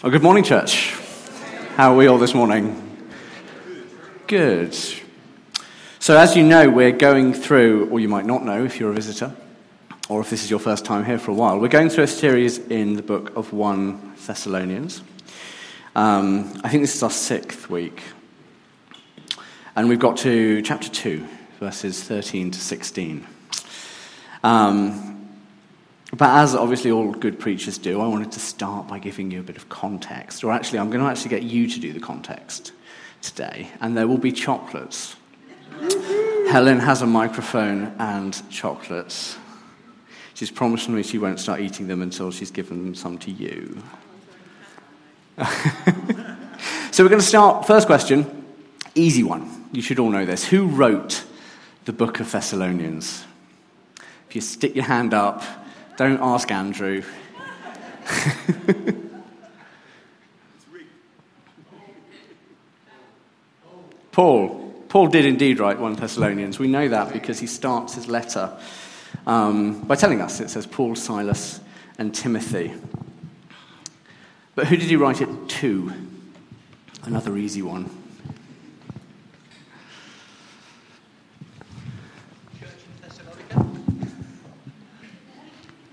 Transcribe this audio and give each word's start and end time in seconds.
Well, 0.00 0.12
good 0.12 0.22
morning, 0.22 0.44
church. 0.44 0.92
How 1.74 1.92
are 1.92 1.96
we 1.96 2.06
all 2.06 2.18
this 2.18 2.32
morning? 2.32 3.00
Good. 4.28 4.72
So, 5.98 6.16
as 6.16 6.36
you 6.36 6.44
know, 6.44 6.70
we're 6.70 6.92
going 6.92 7.34
through, 7.34 7.88
or 7.90 7.98
you 7.98 8.08
might 8.08 8.24
not 8.24 8.44
know 8.44 8.64
if 8.64 8.78
you're 8.78 8.92
a 8.92 8.94
visitor, 8.94 9.34
or 10.08 10.20
if 10.20 10.30
this 10.30 10.44
is 10.44 10.50
your 10.50 10.60
first 10.60 10.84
time 10.84 11.04
here 11.04 11.18
for 11.18 11.32
a 11.32 11.34
while, 11.34 11.58
we're 11.58 11.66
going 11.66 11.90
through 11.90 12.04
a 12.04 12.06
series 12.06 12.58
in 12.58 12.94
the 12.94 13.02
book 13.02 13.36
of 13.36 13.52
1 13.52 14.14
Thessalonians. 14.24 15.02
Um, 15.96 16.60
I 16.62 16.68
think 16.68 16.84
this 16.84 16.94
is 16.94 17.02
our 17.02 17.10
sixth 17.10 17.68
week. 17.68 18.00
And 19.74 19.88
we've 19.88 19.98
got 19.98 20.18
to 20.18 20.62
chapter 20.62 20.88
2, 20.88 21.26
verses 21.58 22.04
13 22.04 22.52
to 22.52 22.60
16. 22.60 23.26
Um, 24.44 25.17
but 26.16 26.30
as 26.30 26.54
obviously 26.54 26.90
all 26.90 27.12
good 27.12 27.38
preachers 27.38 27.76
do, 27.76 28.00
I 28.00 28.06
wanted 28.06 28.32
to 28.32 28.40
start 28.40 28.88
by 28.88 28.98
giving 28.98 29.30
you 29.30 29.40
a 29.40 29.42
bit 29.42 29.56
of 29.56 29.68
context. 29.68 30.42
Or 30.42 30.52
actually, 30.52 30.78
I'm 30.78 30.90
going 30.90 31.04
to 31.04 31.10
actually 31.10 31.30
get 31.30 31.42
you 31.42 31.68
to 31.68 31.80
do 31.80 31.92
the 31.92 32.00
context 32.00 32.72
today. 33.20 33.68
And 33.80 33.96
there 33.96 34.08
will 34.08 34.18
be 34.18 34.32
chocolates. 34.32 35.16
Helen 36.50 36.78
has 36.80 37.02
a 37.02 37.06
microphone 37.06 37.94
and 37.98 38.42
chocolates. 38.50 39.36
She's 40.32 40.50
promised 40.50 40.88
me 40.88 41.02
she 41.02 41.18
won't 41.18 41.40
start 41.40 41.60
eating 41.60 41.88
them 41.88 42.00
until 42.00 42.30
she's 42.30 42.50
given 42.50 42.94
some 42.94 43.18
to 43.18 43.30
you. 43.30 43.82
so 46.90 47.04
we're 47.04 47.10
going 47.10 47.20
to 47.20 47.26
start. 47.26 47.66
First 47.66 47.86
question, 47.86 48.44
easy 48.94 49.22
one. 49.22 49.68
You 49.72 49.82
should 49.82 49.98
all 49.98 50.08
know 50.10 50.24
this. 50.24 50.46
Who 50.46 50.68
wrote 50.68 51.24
the 51.84 51.92
book 51.92 52.18
of 52.20 52.32
Thessalonians? 52.32 53.24
If 54.28 54.36
you 54.36 54.40
stick 54.40 54.74
your 54.74 54.84
hand 54.84 55.12
up, 55.12 55.42
don't 55.98 56.20
ask 56.22 56.50
Andrew. 56.52 57.02
Paul. 64.12 64.64
Paul 64.88 65.08
did 65.08 65.26
indeed 65.26 65.58
write 65.58 65.80
1 65.80 65.94
Thessalonians. 65.96 66.60
We 66.60 66.68
know 66.68 66.88
that 66.88 67.12
because 67.12 67.40
he 67.40 67.48
starts 67.48 67.94
his 67.94 68.06
letter 68.06 68.56
um, 69.26 69.80
by 69.82 69.96
telling 69.96 70.20
us 70.20 70.38
it 70.40 70.50
says 70.50 70.66
Paul, 70.66 70.94
Silas, 70.94 71.60
and 71.98 72.14
Timothy. 72.14 72.72
But 74.54 74.68
who 74.68 74.76
did 74.76 74.88
he 74.88 74.94
write 74.94 75.20
it 75.20 75.28
to? 75.48 75.92
Another 77.02 77.36
easy 77.36 77.62
one. 77.62 77.90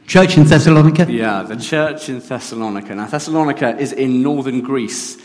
Church 0.07 0.37
in 0.37 0.43
Thessalonica? 0.43 1.11
Yeah, 1.11 1.41
the 1.41 1.55
church 1.55 2.09
in 2.09 2.19
Thessalonica. 2.19 2.93
Now, 2.93 3.07
Thessalonica 3.07 3.75
is 3.77 3.91
in 3.91 4.21
northern 4.21 4.61
Greece, 4.61 5.17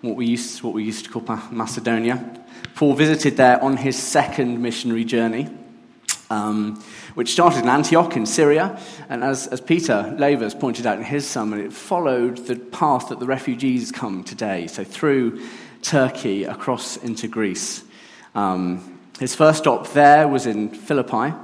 what 0.00 0.14
we 0.14 0.26
used, 0.26 0.62
what 0.62 0.74
we 0.74 0.84
used 0.84 1.06
to 1.06 1.10
call 1.10 1.22
Macedonia. 1.50 2.44
Paul 2.76 2.94
visited 2.94 3.36
there 3.36 3.62
on 3.62 3.76
his 3.76 4.00
second 4.00 4.62
missionary 4.62 5.04
journey, 5.04 5.48
um, 6.30 6.80
which 7.14 7.32
started 7.32 7.64
in 7.64 7.68
Antioch 7.68 8.16
in 8.16 8.26
Syria. 8.26 8.78
And 9.08 9.24
as, 9.24 9.48
as 9.48 9.60
Peter 9.60 10.14
Lavers 10.16 10.54
pointed 10.54 10.86
out 10.86 10.98
in 10.98 11.04
his 11.04 11.28
sermon, 11.28 11.58
it 11.58 11.72
followed 11.72 12.46
the 12.46 12.54
path 12.54 13.08
that 13.08 13.18
the 13.18 13.26
refugees 13.26 13.90
come 13.90 14.22
today, 14.22 14.68
so 14.68 14.84
through 14.84 15.44
Turkey 15.82 16.44
across 16.44 16.96
into 16.98 17.26
Greece. 17.26 17.82
Um, 18.36 19.00
his 19.18 19.34
first 19.34 19.58
stop 19.58 19.88
there 19.88 20.28
was 20.28 20.46
in 20.46 20.68
Philippi. 20.68 21.34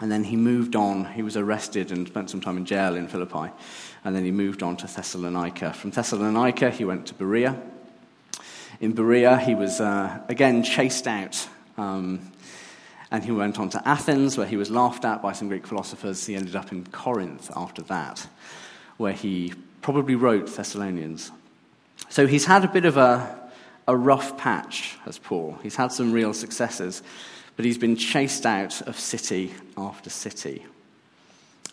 And 0.00 0.12
then 0.12 0.24
he 0.24 0.36
moved 0.36 0.76
on. 0.76 1.04
He 1.06 1.22
was 1.22 1.36
arrested 1.36 1.90
and 1.90 2.06
spent 2.06 2.30
some 2.30 2.40
time 2.40 2.56
in 2.56 2.64
jail 2.64 2.94
in 2.94 3.08
Philippi. 3.08 3.52
And 4.04 4.14
then 4.14 4.24
he 4.24 4.30
moved 4.30 4.62
on 4.62 4.76
to 4.78 4.86
Thessalonica. 4.86 5.72
From 5.72 5.90
Thessalonica, 5.90 6.70
he 6.70 6.84
went 6.84 7.06
to 7.06 7.14
Berea. 7.14 7.60
In 8.80 8.92
Berea, 8.92 9.38
he 9.38 9.54
was 9.54 9.80
uh, 9.80 10.20
again 10.28 10.62
chased 10.62 11.08
out. 11.08 11.48
Um, 11.76 12.30
and 13.10 13.24
he 13.24 13.32
went 13.32 13.58
on 13.58 13.70
to 13.70 13.88
Athens, 13.88 14.36
where 14.36 14.46
he 14.46 14.56
was 14.56 14.70
laughed 14.70 15.04
at 15.04 15.22
by 15.22 15.32
some 15.32 15.48
Greek 15.48 15.66
philosophers. 15.66 16.26
He 16.26 16.36
ended 16.36 16.54
up 16.54 16.72
in 16.72 16.84
Corinth 16.86 17.50
after 17.56 17.82
that, 17.82 18.26
where 18.98 19.14
he 19.14 19.54
probably 19.80 20.14
wrote 20.14 20.46
Thessalonians. 20.46 21.32
So 22.10 22.26
he's 22.26 22.44
had 22.44 22.64
a 22.64 22.68
bit 22.68 22.84
of 22.84 22.96
a, 22.96 23.50
a 23.88 23.96
rough 23.96 24.36
patch, 24.36 24.96
as 25.06 25.18
Paul. 25.18 25.58
He's 25.62 25.76
had 25.76 25.90
some 25.90 26.12
real 26.12 26.34
successes 26.34 27.02
but 27.58 27.64
he's 27.64 27.76
been 27.76 27.96
chased 27.96 28.46
out 28.46 28.82
of 28.82 28.96
city 28.96 29.52
after 29.76 30.08
city. 30.08 30.64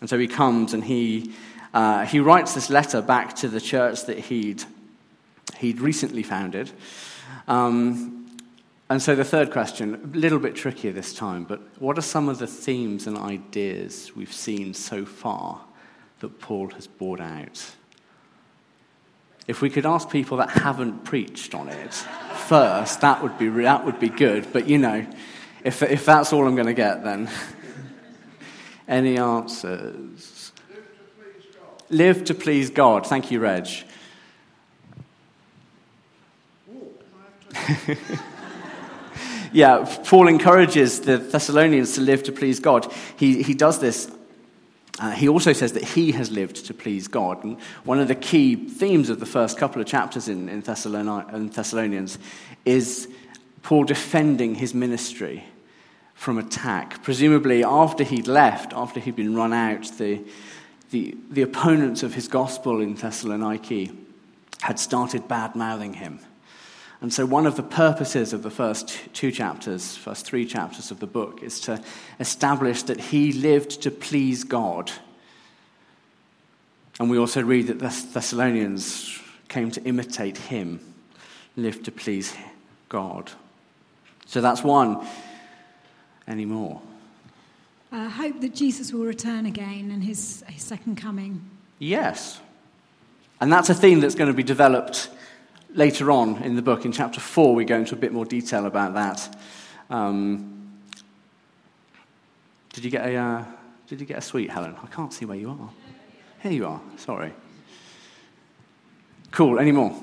And 0.00 0.10
so 0.10 0.18
he 0.18 0.26
comes 0.26 0.74
and 0.74 0.82
he, 0.82 1.32
uh, 1.72 2.04
he 2.04 2.18
writes 2.18 2.54
this 2.54 2.70
letter 2.70 3.00
back 3.00 3.36
to 3.36 3.48
the 3.48 3.60
church 3.60 4.04
that 4.06 4.18
he'd, 4.18 4.64
he'd 5.58 5.80
recently 5.80 6.24
founded. 6.24 6.72
Um, 7.46 8.26
and 8.90 9.00
so 9.00 9.14
the 9.14 9.22
third 9.22 9.52
question, 9.52 9.94
a 10.12 10.16
little 10.18 10.40
bit 10.40 10.56
trickier 10.56 10.90
this 10.90 11.14
time, 11.14 11.44
but 11.44 11.60
what 11.80 11.96
are 11.96 12.02
some 12.02 12.28
of 12.28 12.40
the 12.40 12.48
themes 12.48 13.06
and 13.06 13.16
ideas 13.16 14.10
we've 14.16 14.32
seen 14.32 14.74
so 14.74 15.04
far 15.04 15.60
that 16.18 16.40
Paul 16.40 16.70
has 16.70 16.88
brought 16.88 17.20
out? 17.20 17.64
If 19.46 19.62
we 19.62 19.70
could 19.70 19.86
ask 19.86 20.10
people 20.10 20.38
that 20.38 20.50
haven't 20.50 21.04
preached 21.04 21.54
on 21.54 21.68
it 21.68 21.94
first, 22.48 23.02
that 23.02 23.22
would 23.22 23.38
be, 23.38 23.48
that 23.50 23.84
would 23.84 24.00
be 24.00 24.08
good. 24.08 24.52
But 24.52 24.68
you 24.68 24.78
know, 24.78 25.06
if, 25.66 25.82
if 25.82 26.04
that's 26.04 26.32
all 26.32 26.46
I'm 26.46 26.54
going 26.54 26.68
to 26.68 26.74
get, 26.74 27.02
then. 27.02 27.28
Any 28.88 29.18
answers? 29.18 30.52
Live 31.90 32.22
to 32.26 32.34
please 32.34 32.70
God. 32.70 33.04
Thank 33.04 33.32
you, 33.32 33.40
Reg. 33.40 33.66
yeah, 39.52 39.84
Paul 40.04 40.28
encourages 40.28 41.00
the 41.00 41.18
Thessalonians 41.18 41.96
to 41.96 42.00
live 42.00 42.22
to 42.24 42.32
please 42.32 42.60
God. 42.60 42.92
He, 43.16 43.42
he 43.42 43.54
does 43.54 43.80
this. 43.80 44.08
Uh, 45.00 45.10
he 45.10 45.28
also 45.28 45.52
says 45.52 45.72
that 45.72 45.82
he 45.82 46.12
has 46.12 46.30
lived 46.30 46.66
to 46.66 46.74
please 46.74 47.08
God. 47.08 47.42
And 47.42 47.60
one 47.82 47.98
of 47.98 48.06
the 48.06 48.14
key 48.14 48.54
themes 48.54 49.10
of 49.10 49.18
the 49.18 49.26
first 49.26 49.58
couple 49.58 49.82
of 49.82 49.88
chapters 49.88 50.28
in, 50.28 50.48
in, 50.48 50.62
in 50.62 51.48
Thessalonians 51.48 52.18
is 52.64 53.08
Paul 53.62 53.82
defending 53.82 54.54
his 54.54 54.72
ministry 54.72 55.42
from 56.16 56.38
attack. 56.38 57.02
Presumably, 57.04 57.62
after 57.62 58.02
he'd 58.02 58.26
left, 58.26 58.72
after 58.72 58.98
he'd 58.98 59.14
been 59.14 59.36
run 59.36 59.52
out, 59.52 59.84
the, 59.98 60.24
the, 60.90 61.14
the 61.30 61.42
opponents 61.42 62.02
of 62.02 62.14
his 62.14 62.26
gospel 62.26 62.80
in 62.80 62.96
Thessaloniki 62.96 63.94
had 64.62 64.80
started 64.80 65.28
bad 65.28 65.54
mouthing 65.54 65.94
him. 65.94 66.18
And 67.02 67.12
so, 67.12 67.26
one 67.26 67.46
of 67.46 67.56
the 67.56 67.62
purposes 67.62 68.32
of 68.32 68.42
the 68.42 68.50
first 68.50 68.98
two 69.12 69.30
chapters, 69.30 69.94
first 69.94 70.24
three 70.24 70.46
chapters 70.46 70.90
of 70.90 70.98
the 70.98 71.06
book, 71.06 71.42
is 71.42 71.60
to 71.60 71.82
establish 72.18 72.82
that 72.84 72.98
he 72.98 73.32
lived 73.32 73.82
to 73.82 73.90
please 73.90 74.42
God. 74.42 74.90
And 76.98 77.10
we 77.10 77.18
also 77.18 77.42
read 77.42 77.66
that 77.66 77.78
the 77.78 77.94
Thessalonians 78.14 79.20
came 79.48 79.70
to 79.72 79.82
imitate 79.82 80.38
him, 80.38 80.80
lived 81.54 81.84
to 81.84 81.92
please 81.92 82.34
God. 82.88 83.30
So, 84.24 84.40
that's 84.40 84.64
one 84.64 85.06
anymore. 86.28 86.80
I 87.92 88.08
hope 88.08 88.40
that 88.40 88.54
Jesus 88.54 88.92
will 88.92 89.04
return 89.04 89.46
again 89.46 89.90
in 89.90 90.00
his, 90.00 90.44
his 90.48 90.62
second 90.62 90.96
coming. 90.96 91.48
Yes. 91.78 92.40
And 93.40 93.52
that's 93.52 93.70
a 93.70 93.74
theme 93.74 94.00
that's 94.00 94.14
going 94.14 94.30
to 94.30 94.36
be 94.36 94.42
developed 94.42 95.08
later 95.74 96.10
on 96.10 96.42
in 96.42 96.56
the 96.56 96.62
book. 96.62 96.84
In 96.84 96.92
chapter 96.92 97.20
4, 97.20 97.54
we 97.54 97.64
go 97.64 97.76
into 97.76 97.94
a 97.94 97.98
bit 97.98 98.12
more 98.12 98.24
detail 98.24 98.66
about 98.66 98.94
that. 98.94 99.38
Um, 99.90 100.78
did, 102.72 102.84
you 102.84 102.90
get 102.90 103.06
a, 103.06 103.16
uh, 103.16 103.44
did 103.86 104.00
you 104.00 104.06
get 104.06 104.18
a 104.18 104.22
sweet, 104.22 104.50
Helen? 104.50 104.74
I 104.82 104.86
can't 104.88 105.12
see 105.12 105.24
where 105.24 105.36
you 105.36 105.50
are. 105.50 105.70
Here 106.42 106.52
you 106.52 106.66
are. 106.66 106.80
Sorry. 106.96 107.32
Cool. 109.30 109.58
Any 109.58 109.72
more? 109.72 109.94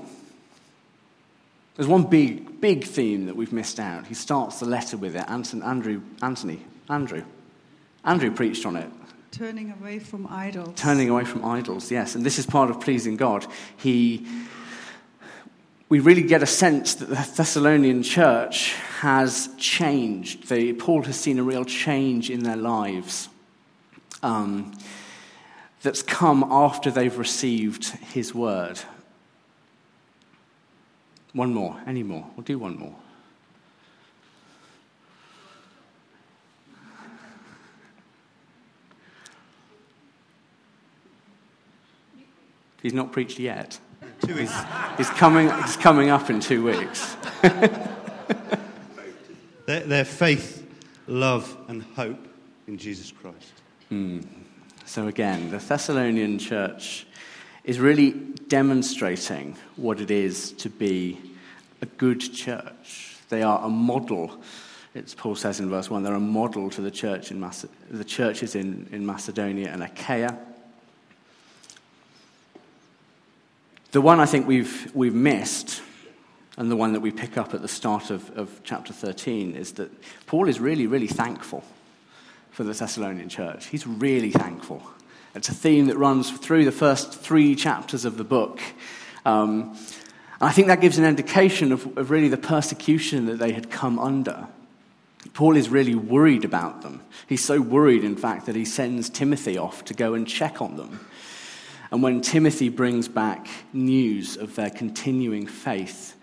There's 1.75 1.87
one 1.87 2.03
big, 2.03 2.61
big 2.61 2.83
theme 2.83 3.25
that 3.25 3.35
we've 3.35 3.53
missed 3.53 3.79
out. 3.79 4.05
He 4.05 4.13
starts 4.13 4.59
the 4.59 4.65
letter 4.65 4.95
with 4.95 5.15
it. 5.15 5.25
Anthony, 5.27 5.63
Andrew, 5.63 6.01
Anthony, 6.21 6.59
Andrew, 6.89 7.23
Andrew 8.03 8.31
preached 8.31 8.65
on 8.65 8.75
it. 8.75 8.89
Turning 9.31 9.71
away 9.71 9.97
from 9.97 10.27
idols. 10.27 10.73
Turning 10.75 11.09
away 11.09 11.25
from 11.25 11.43
idols, 11.43 11.89
yes. 11.89 12.13
And 12.13 12.23
this 12.23 12.37
is 12.37 12.45
part 12.45 12.69
of 12.69 12.79
pleasing 12.79 13.17
God. 13.17 13.47
He, 13.77 14.27
we 15.89 15.99
really 15.99 16.21
get 16.21 16.43
a 16.43 16.47
sense 16.47 16.93
that 16.95 17.09
the 17.09 17.15
Thessalonian 17.15 18.03
church 18.03 18.73
has 18.99 19.49
changed. 19.57 20.49
They, 20.49 20.73
Paul 20.73 21.01
has 21.03 21.19
seen 21.19 21.39
a 21.39 21.43
real 21.43 21.65
change 21.65 22.29
in 22.29 22.43
their 22.43 22.55
lives 22.55 23.29
um, 24.21 24.73
that's 25.81 26.03
come 26.03 26.43
after 26.43 26.91
they've 26.91 27.17
received 27.17 27.87
his 27.87 28.35
word. 28.35 28.79
One 31.33 31.53
more, 31.53 31.81
any 31.87 32.03
more? 32.03 32.27
We'll 32.35 32.43
do 32.43 32.59
one 32.59 32.77
more. 32.77 32.95
He's 42.83 42.93
not 42.93 43.11
preached 43.11 43.39
yet. 43.39 43.79
Two 44.21 44.35
weeks. 44.35 44.53
He's 44.97 45.09
coming, 45.09 45.49
he's 45.61 45.77
coming 45.77 46.09
up 46.09 46.29
in 46.29 46.39
two 46.39 46.65
weeks. 46.65 47.15
Their, 49.65 49.79
their 49.79 50.03
faith, 50.03 50.67
love, 51.07 51.55
and 51.69 51.83
hope 51.95 52.27
in 52.67 52.77
Jesus 52.77 53.13
Christ. 53.13 53.53
Hmm. 53.87 54.19
So, 54.83 55.07
again, 55.07 55.51
the 55.51 55.57
Thessalonian 55.57 56.37
church 56.37 57.07
is 57.63 57.79
really 57.79 58.11
demonstrating 58.47 59.55
what 59.75 60.01
it 60.01 60.11
is 60.11 60.51
to 60.53 60.69
be 60.69 61.19
a 61.81 61.85
good 61.85 62.19
church. 62.19 63.17
They 63.29 63.41
are 63.41 63.63
a 63.63 63.69
model. 63.69 64.41
It's 64.93 65.15
Paul 65.15 65.35
says 65.35 65.59
in 65.59 65.69
verse 65.69 65.89
1 65.89 66.03
they're 66.03 66.13
a 66.13 66.19
model 66.19 66.69
to 66.71 66.81
the, 66.81 66.91
church 66.91 67.31
in 67.31 67.39
Mace- 67.39 67.65
the 67.89 68.03
churches 68.03 68.55
in, 68.55 68.87
in 68.91 69.05
Macedonia 69.05 69.69
and 69.71 69.81
Achaia. 69.81 70.37
The 73.91 74.01
one 74.01 74.19
I 74.19 74.25
think 74.25 74.47
we've, 74.47 74.91
we've 74.95 75.13
missed, 75.13 75.81
and 76.57 76.69
the 76.69 76.75
one 76.75 76.93
that 76.93 76.99
we 76.99 77.11
pick 77.11 77.37
up 77.37 77.53
at 77.53 77.61
the 77.61 77.67
start 77.67 78.09
of, 78.09 78.29
of 78.37 78.61
chapter 78.63 78.91
13, 78.91 79.55
is 79.55 79.73
that 79.73 79.91
Paul 80.25 80.49
is 80.49 80.59
really, 80.59 80.87
really 80.87 81.07
thankful 81.07 81.63
for 82.51 82.63
the 82.63 82.73
Thessalonian 82.73 83.29
church. 83.29 83.67
He's 83.67 83.85
really 83.85 84.31
thankful. 84.31 84.83
It's 85.35 85.49
a 85.49 85.53
theme 85.53 85.87
that 85.87 85.97
runs 85.97 86.29
through 86.31 86.65
the 86.65 86.71
first 86.71 87.13
three 87.13 87.55
chapters 87.55 88.05
of 88.05 88.17
the 88.17 88.23
book. 88.23 88.61
Um, 89.25 89.75
I 90.39 90.51
think 90.51 90.67
that 90.67 90.81
gives 90.81 90.97
an 90.97 91.05
indication 91.05 91.71
of, 91.71 91.97
of 91.97 92.11
really 92.11 92.27
the 92.27 92.37
persecution 92.37 93.25
that 93.27 93.39
they 93.39 93.53
had 93.53 93.71
come 93.71 93.97
under. 93.97 94.47
Paul 95.33 95.55
is 95.55 95.69
really 95.69 95.95
worried 95.95 96.45
about 96.45 96.81
them. 96.81 97.01
He's 97.27 97.43
so 97.43 97.61
worried, 97.61 98.03
in 98.03 98.15
fact, 98.15 98.45
that 98.45 98.55
he 98.55 98.65
sends 98.65 99.09
Timothy 99.09 99.57
off 99.57 99.85
to 99.85 99.93
go 99.93 100.13
and 100.13 100.27
check 100.27 100.61
on 100.61 100.75
them. 100.75 100.99
And 101.91 102.03
when 102.03 102.21
Timothy 102.21 102.69
brings 102.69 103.07
back 103.07 103.47
news 103.71 104.35
of 104.35 104.55
their 104.55 104.69
continuing 104.69 105.47
faith, 105.47 106.15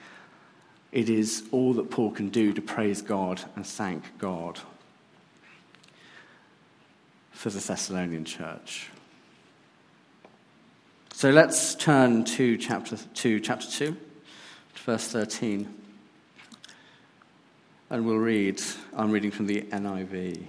it 0.93 1.09
is 1.09 1.45
all 1.51 1.73
that 1.75 1.91
Paul 1.91 2.11
can 2.11 2.29
do 2.29 2.53
to 2.53 2.61
praise 2.61 3.03
God 3.03 3.41
and 3.57 3.67
thank 3.67 4.19
God 4.19 4.61
for 7.31 7.51
the 7.51 7.61
Thessalonian 7.61 8.25
church. 8.25 8.91
So 11.21 11.29
let's 11.29 11.75
turn 11.75 12.25
to 12.25 12.57
chapter, 12.57 12.97
to 12.97 13.41
chapter 13.41 13.71
2, 13.71 13.95
verse 14.87 15.07
13. 15.09 15.69
And 17.91 18.07
we'll 18.07 18.17
read, 18.17 18.63
I'm 18.97 19.11
reading 19.11 19.31
from 19.31 19.47
the 19.47 19.61
NIV. 19.61 20.45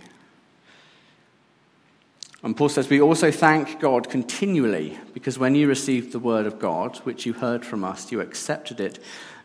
And 2.42 2.56
Paul 2.56 2.70
says, 2.70 2.90
We 2.90 3.02
also 3.02 3.32
thank 3.32 3.82
God 3.82 4.10
continually, 4.10 4.98
because 5.14 5.38
when 5.38 5.56
you 5.56 5.68
received 5.68 6.14
the 6.14 6.20
word 6.20 6.46
of 6.46 6.58
God, 6.58 7.00
which 7.00 7.26
you 7.26 7.34
heard 7.34 7.66
from 7.66 7.84
us, 7.84 8.10
you 8.10 8.22
accepted 8.22 8.80
it, 8.80 8.98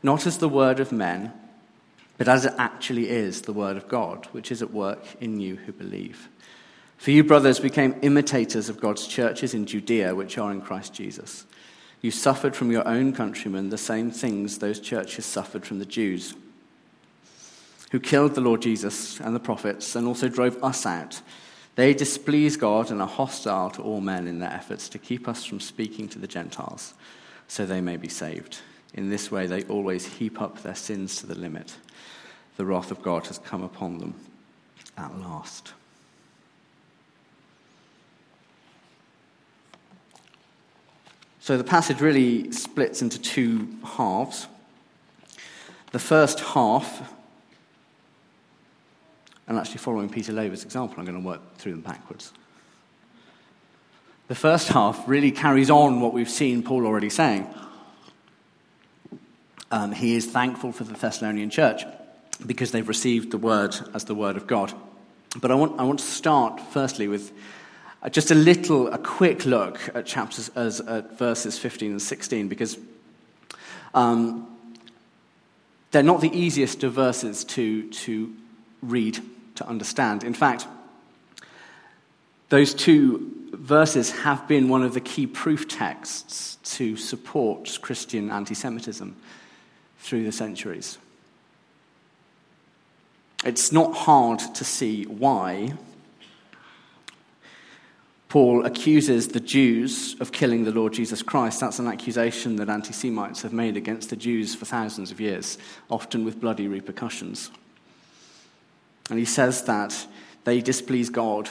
not 0.05 0.28
as 0.28 0.38
the 0.38 0.49
word 0.49 0.78
of 0.78 0.93
men, 0.93 1.32
but 2.19 2.28
as 2.28 2.44
it 2.44 2.55
actually 2.56 3.08
is 3.11 3.43
the 3.43 3.52
word 3.52 3.76
of 3.76 3.88
God, 3.88 4.26
which 4.31 4.52
is 4.52 4.62
at 4.62 4.73
work 4.73 5.05
in 5.20 5.40
you 5.40 5.56
who 5.56 5.73
believe. 5.73 6.28
For 6.96 7.10
you, 7.10 7.25
brothers, 7.25 7.60
became 7.60 7.96
imitators 8.02 8.69
of 8.69 8.81
God's 8.81 9.06
churches 9.06 9.54
in 9.54 9.66
Judea, 9.66 10.14
which 10.14 10.38
are 10.38 10.50
in 10.50 10.60
Christ 10.60 10.94
Jesus. 10.94 11.46
You 12.00 12.10
suffered 12.10 12.56
from 12.56 12.70
your 12.70 12.87
own 12.87 13.12
countrymen 13.12 13.70
the 13.70 13.78
same 13.78 14.10
things 14.10 14.58
those 14.58 14.81
churches 14.81 15.25
suffered 15.25 15.64
from 15.64 15.78
the 15.78 15.87
Jews, 15.87 16.34
who 17.90 18.00
killed 18.00 18.34
the 18.34 18.40
Lord 18.40 18.62
Jesus 18.62 19.20
and 19.20 19.34
the 19.34 19.40
prophets, 19.40 19.94
and 19.94 20.06
also 20.06 20.28
drove 20.28 20.62
us 20.62 20.87
out. 20.87 21.20
They 21.75 21.93
displease 21.94 22.56
God 22.56 22.90
and 22.90 23.02
are 23.02 23.08
hostile 23.08 23.70
to 23.70 23.82
all 23.82 24.00
men 24.00 24.26
in 24.26 24.38
their 24.38 24.52
efforts 24.52 24.88
to 24.90 24.99
keep 24.99 25.28
us 25.28 25.44
from 25.44 25.60
speaking 25.60 26.08
to 26.08 26.19
the 26.19 26.26
Gentiles, 26.26 26.94
so 27.49 27.66
they 27.66 27.81
may 27.81 27.96
be 27.96 28.08
saved. 28.08 28.58
In 28.94 29.10
this 29.10 29.31
way, 29.31 29.46
they 29.46 29.62
always 29.64 30.06
heap 30.06 30.40
up 30.40 30.62
their 30.62 30.75
sins 30.75 31.16
to 31.16 31.26
the 31.26 31.34
limit. 31.34 31.76
The 32.56 32.64
wrath 32.64 32.90
of 32.90 33.02
God 33.02 33.26
has 33.26 33.38
come 33.38 33.62
upon 33.62 33.99
them 33.99 34.14
at 34.96 35.19
last. 35.19 35.75
So 41.46 41.56
the 41.56 41.62
passage 41.62 42.00
really 42.00 42.50
splits 42.50 43.02
into 43.02 43.20
two 43.20 43.69
halves. 43.84 44.48
The 45.93 46.00
first 46.00 46.40
half, 46.40 47.08
and 49.46 49.56
actually 49.56 49.78
following 49.78 50.08
Peter 50.08 50.32
Laver's 50.32 50.64
example, 50.64 50.98
I'm 50.98 51.04
going 51.04 51.22
to 51.22 51.25
work 51.25 51.56
through 51.56 51.70
them 51.70 51.82
backwards. 51.82 52.32
The 54.26 54.34
first 54.34 54.66
half 54.66 55.08
really 55.08 55.31
carries 55.31 55.70
on 55.70 56.00
what 56.00 56.12
we've 56.12 56.28
seen 56.28 56.64
Paul 56.64 56.84
already 56.84 57.10
saying. 57.10 57.46
Um, 59.70 59.92
he 59.92 60.16
is 60.16 60.26
thankful 60.26 60.72
for 60.72 60.82
the 60.82 60.94
Thessalonian 60.94 61.50
church 61.50 61.84
because 62.44 62.72
they've 62.72 62.88
received 62.88 63.31
the 63.31 63.38
word 63.38 63.76
as 63.94 64.02
the 64.06 64.16
word 64.16 64.37
of 64.37 64.49
God. 64.49 64.72
But 65.40 65.52
I 65.52 65.54
want, 65.54 65.78
I 65.78 65.84
want 65.84 66.00
to 66.00 66.06
start 66.06 66.60
firstly 66.72 67.06
with 67.06 67.31
uh, 68.02 68.08
just 68.08 68.31
a 68.31 68.34
little, 68.34 68.88
a 68.88 68.98
quick 68.98 69.44
look 69.46 69.78
at 69.94 70.06
chapters, 70.06 70.48
as, 70.50 70.81
at 70.81 71.19
verses 71.19 71.58
15 71.58 71.93
and 71.93 72.02
16, 72.02 72.48
because 72.48 72.78
um, 73.94 74.46
they're 75.90 76.02
not 76.02 76.20
the 76.20 76.37
easiest 76.37 76.84
of 76.84 76.93
verses 76.93 77.44
to, 77.44 77.88
to 77.90 78.34
read, 78.82 79.19
to 79.54 79.66
understand. 79.66 80.25
In 80.25 80.34
fact, 80.34 80.66
those 82.48 82.75
two 82.75 83.32
verses 83.52 84.10
have 84.10 84.46
been 84.46 84.69
one 84.69 84.82
of 84.82 84.94
the 84.94 85.00
key 85.00 85.26
proof 85.26 85.66
texts 85.66 86.58
to 86.76 86.96
support 86.96 87.78
Christian 87.81 88.31
anti 88.31 88.54
Semitism 88.54 89.16
through 89.99 90.25
the 90.25 90.32
centuries. 90.32 90.99
It's 93.44 93.72
not 93.72 93.94
hard 93.94 94.38
to 94.54 94.64
see 94.64 95.04
why 95.04 95.75
Paul 98.28 98.67
accuses 98.67 99.28
the 99.28 99.40
Jews 99.40 100.20
of 100.20 100.32
killing 100.32 100.64
the 100.64 100.73
Lord 100.73 100.93
Jesus 100.93 101.23
Christ. 101.23 101.61
That's 101.61 101.78
an 101.78 101.87
accusation 101.87 102.56
that 102.56 102.69
anti 102.69 102.93
Semites 102.93 103.43
have 103.43 103.52
made 103.52 103.76
against 103.76 104.11
the 104.11 104.17
Jews 104.17 104.55
for 104.55 104.64
thousands 104.64 105.11
of 105.11 105.20
years, 105.20 105.58
often 105.88 106.25
with 106.25 106.40
bloody 106.40 106.67
repercussions. 106.67 107.50
And 109.08 109.19
he 109.19 109.25
says 109.25 109.62
that 109.64 110.06
they 110.44 110.61
displease 110.61 111.08
God 111.11 111.50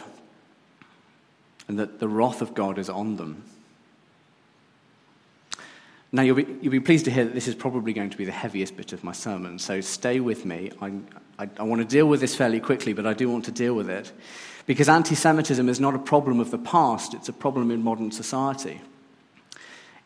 and 1.68 1.80
that 1.80 2.00
the 2.00 2.08
wrath 2.08 2.42
of 2.42 2.54
God 2.54 2.78
is 2.78 2.90
on 2.90 3.16
them. 3.16 3.44
Now, 6.12 6.22
you'll 6.22 6.36
be, 6.36 6.46
you'll 6.62 6.72
be 6.72 6.80
pleased 6.80 7.06
to 7.06 7.12
hear 7.12 7.26
that 7.26 7.34
this 7.34 7.48
is 7.48 7.56
probably 7.56 7.92
going 7.92 8.10
to 8.10 8.18
be 8.18 8.26
the 8.26 8.32
heaviest 8.32 8.78
bit 8.78 8.94
of 8.94 9.04
my 9.04 9.12
sermon, 9.12 9.60
so 9.60 9.82
stay 9.82 10.20
with 10.20 10.46
me. 10.46 10.72
I, 10.82 10.94
I, 11.38 11.50
I 11.58 11.64
want 11.64 11.82
to 11.82 11.88
deal 11.88 12.08
with 12.08 12.22
this 12.22 12.36
fairly 12.36 12.60
quickly, 12.60 12.94
but 12.94 13.06
I 13.06 13.14
do 13.14 13.30
want 13.30 13.46
to 13.46 13.52
deal 13.52 13.74
with 13.74 13.90
it. 13.90 14.12
Because 14.66 14.90
anti 14.90 15.16
Semitism 15.16 15.70
is 15.70 15.80
not 15.80 15.96
a 15.96 16.00
problem 16.00 16.40
of 16.40 16.52
the 16.52 16.58
past, 16.58 17.14
it's 17.14 17.30
a 17.30 17.34
problem 17.34 17.70
in 17.72 17.84
modern 17.84 18.12
society. 18.12 18.82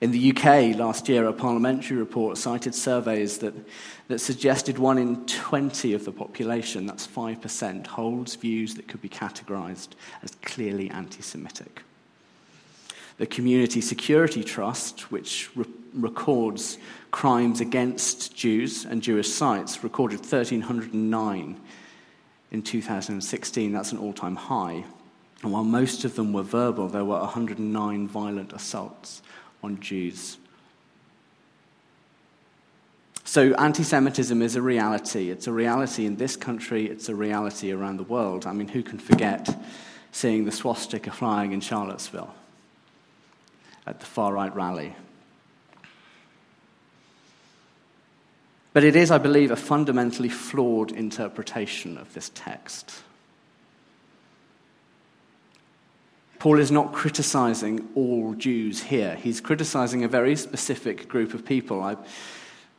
In 0.02 0.12
the 0.12 0.32
UK 0.32 0.78
last 0.78 1.10
year, 1.10 1.28
a 1.28 1.34
parliamentary 1.34 1.98
report 1.98 2.38
cited 2.38 2.74
surveys 2.74 3.40
that, 3.40 3.54
that 4.08 4.20
suggested 4.20 4.78
one 4.78 4.98
in 4.98 5.26
20 5.26 5.94
of 5.94 6.06
the 6.06 6.14
population, 6.14 6.86
that's 6.86 7.06
5%, 7.06 7.86
holds 7.88 8.36
views 8.36 8.76
that 8.76 8.88
could 8.88 9.02
be 9.02 9.10
categorized 9.10 9.90
as 10.24 10.32
clearly 10.42 10.90
anti 10.90 11.22
Semitic. 11.22 11.84
The 13.18 13.28
Community 13.28 13.82
Security 13.82 14.42
Trust, 14.42 15.12
which 15.12 15.50
re- 15.54 15.66
records 15.94 16.78
crimes 17.12 17.60
against 17.60 18.34
Jews 18.34 18.86
and 18.86 19.02
Jewish 19.02 19.30
sites, 19.30 19.84
recorded 19.84 20.20
1,309 20.20 21.60
in 22.52 22.62
2016. 22.62 23.72
That's 23.72 23.92
an 23.92 23.98
all 23.98 24.14
time 24.14 24.36
high. 24.36 24.84
And 25.42 25.54
while 25.54 25.64
most 25.64 26.04
of 26.04 26.16
them 26.16 26.34
were 26.34 26.44
verbal, 26.44 26.88
there 26.88 27.06
were 27.06 27.20
109 27.20 28.08
violent 28.08 28.54
assaults 28.54 29.22
on 29.64 29.80
Jews. 29.80 30.38
So, 33.24 33.54
anti 33.54 33.84
Semitism 33.84 34.42
is 34.42 34.56
a 34.56 34.62
reality. 34.62 35.30
It's 35.30 35.46
a 35.46 35.52
reality 35.52 36.06
in 36.06 36.16
this 36.16 36.36
country, 36.36 36.88
it's 36.88 37.10
a 37.10 37.16
reality 37.16 37.72
around 37.72 37.98
the 37.98 38.04
world. 38.04 38.48
I 38.48 38.54
mean, 38.54 38.68
who 38.68 38.82
can 38.82 38.98
forget 38.98 39.48
seeing 40.12 40.46
the 40.46 40.52
swastika 40.52 41.12
flying 41.12 41.52
in 41.52 41.62
Charlottesville 41.62 42.34
at 43.86 44.00
the 44.00 44.06
far 44.08 44.34
right 44.34 44.54
rally? 44.56 44.96
But 48.80 48.86
it 48.86 48.96
is, 48.96 49.12
I 49.12 49.18
believe, 49.18 49.52
a 49.52 49.58
fundamentally 49.58 50.30
flawed 50.30 50.94
interpretation 50.94 51.98
of 51.98 52.14
this 52.14 52.32
text. 52.34 53.04
Paul 56.40 56.60
is 56.60 56.72
not 56.72 56.94
criticizing 56.94 57.90
all 57.94 58.36
Jews 58.36 58.84
here. 58.84 59.16
He's 59.16 59.42
criticizing 59.42 60.06
a 60.06 60.08
very 60.08 60.38
specific 60.38 61.10
group 61.10 61.34
of 61.34 61.44
people. 61.44 61.84
I 61.84 61.98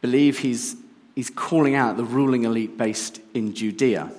believe 0.00 0.38
he's, 0.38 0.74
he's 1.14 1.28
calling 1.28 1.74
out 1.74 1.98
the 1.98 2.04
ruling 2.04 2.44
elite 2.44 2.78
based 2.78 3.20
in 3.34 3.52
Judea 3.52 4.10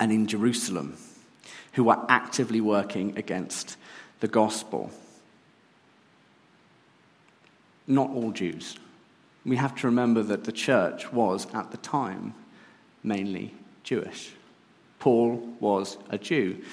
and 0.00 0.10
in 0.10 0.26
Jerusalem 0.26 0.96
who 1.74 1.88
are 1.88 2.04
actively 2.08 2.60
working 2.60 3.16
against 3.16 3.76
the 4.18 4.26
gospel. 4.26 4.90
not 7.86 8.10
all 8.10 8.32
Jews. 8.32 8.76
We 9.46 9.56
have 9.56 9.76
to 9.76 9.86
remember 9.86 10.24
that 10.24 10.42
the 10.42 10.50
church 10.50 11.12
was, 11.12 11.46
at 11.54 11.70
the 11.70 11.76
time, 11.76 12.34
mainly 13.04 13.54
Jewish. 13.84 14.32
Paul 14.98 15.36
was 15.60 15.98
a 16.10 16.18
Jew. 16.18 16.64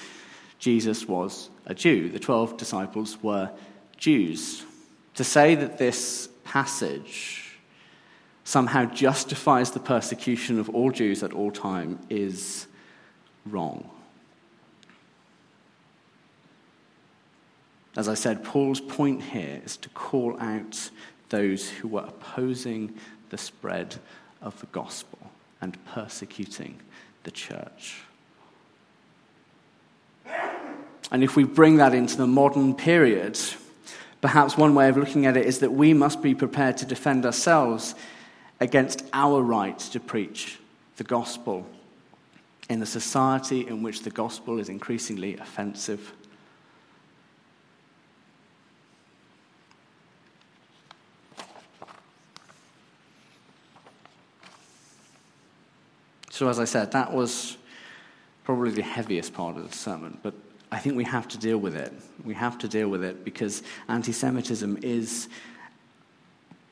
Jesus 0.58 1.06
was 1.06 1.50
a 1.66 1.74
Jew. 1.74 2.08
The 2.08 2.18
12 2.18 2.56
disciples 2.56 3.22
were 3.22 3.50
Jews. 3.96 4.64
To 5.14 5.22
say 5.22 5.54
that 5.54 5.78
this 5.78 6.28
passage 6.42 7.58
somehow 8.42 8.86
justifies 8.86 9.70
the 9.70 9.78
persecution 9.78 10.58
of 10.58 10.68
all 10.70 10.90
Jews 10.90 11.22
at 11.22 11.32
all 11.32 11.52
time 11.52 12.00
is 12.10 12.66
wrong. 13.46 13.88
As 17.96 18.08
I 18.08 18.14
said, 18.14 18.42
Paul's 18.42 18.80
point 18.80 19.22
here 19.22 19.62
is 19.64 19.76
to 19.76 19.88
call 19.90 20.36
out 20.40 20.90
those 21.28 21.68
who 21.68 21.88
were 21.88 22.02
opposing 22.02 22.94
the 23.30 23.38
spread 23.38 23.96
of 24.42 24.58
the 24.60 24.66
gospel 24.66 25.18
and 25.60 25.82
persecuting 25.86 26.76
the 27.24 27.30
church. 27.30 28.02
And 31.10 31.22
if 31.22 31.36
we 31.36 31.44
bring 31.44 31.76
that 31.76 31.94
into 31.94 32.16
the 32.16 32.26
modern 32.26 32.74
period, 32.74 33.38
perhaps 34.20 34.56
one 34.56 34.74
way 34.74 34.88
of 34.88 34.96
looking 34.96 35.26
at 35.26 35.36
it 35.36 35.46
is 35.46 35.58
that 35.60 35.72
we 35.72 35.94
must 35.94 36.22
be 36.22 36.34
prepared 36.34 36.76
to 36.78 36.86
defend 36.86 37.26
ourselves 37.26 37.94
against 38.60 39.04
our 39.12 39.42
right 39.42 39.78
to 39.78 40.00
preach 40.00 40.58
the 40.96 41.04
gospel 41.04 41.66
in 42.68 42.80
a 42.82 42.86
society 42.86 43.66
in 43.66 43.82
which 43.82 44.02
the 44.02 44.10
gospel 44.10 44.58
is 44.58 44.68
increasingly 44.68 45.36
offensive 45.36 46.12
So, 56.34 56.48
as 56.48 56.58
I 56.58 56.64
said, 56.64 56.90
that 56.90 57.12
was 57.12 57.56
probably 58.42 58.72
the 58.72 58.82
heaviest 58.82 59.32
part 59.34 59.56
of 59.56 59.70
the 59.70 59.76
sermon, 59.76 60.18
but 60.24 60.34
I 60.72 60.80
think 60.80 60.96
we 60.96 61.04
have 61.04 61.28
to 61.28 61.38
deal 61.38 61.58
with 61.58 61.76
it. 61.76 61.92
We 62.24 62.34
have 62.34 62.58
to 62.58 62.66
deal 62.66 62.88
with 62.88 63.04
it 63.04 63.24
because 63.24 63.62
anti 63.86 64.10
Semitism 64.10 64.80
is 64.82 65.28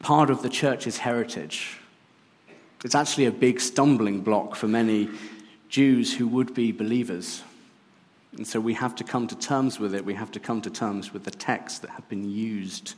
part 0.01 0.31
of 0.31 0.43
the 0.43 0.49
church's 0.49 0.99
heritage. 0.99 1.79
It's 2.85 2.97
actually 2.97 3.27
a 3.27 3.31
big 3.31 3.61
stumbling 3.61 4.23
block 4.23 4.57
for 4.57 4.67
many 4.67 5.09
Jews 5.69 6.13
who 6.13 6.27
would 6.27 6.55
be 6.55 6.73
believers. 6.73 7.45
And 8.37 8.45
so 8.45 8.59
we 8.59 8.75
have 8.75 8.97
to 8.97 9.05
come 9.05 9.29
to 9.29 9.39
terms 9.39 9.79
with 9.79 9.95
it. 9.95 10.05
We 10.05 10.15
have 10.15 10.33
to 10.33 10.41
come 10.41 10.61
to 10.63 10.71
terms 10.71 11.13
with 11.13 11.23
the 11.23 11.31
texts 11.31 11.79
that 11.79 11.91
have 11.91 12.09
been 12.09 12.29
used 12.29 12.97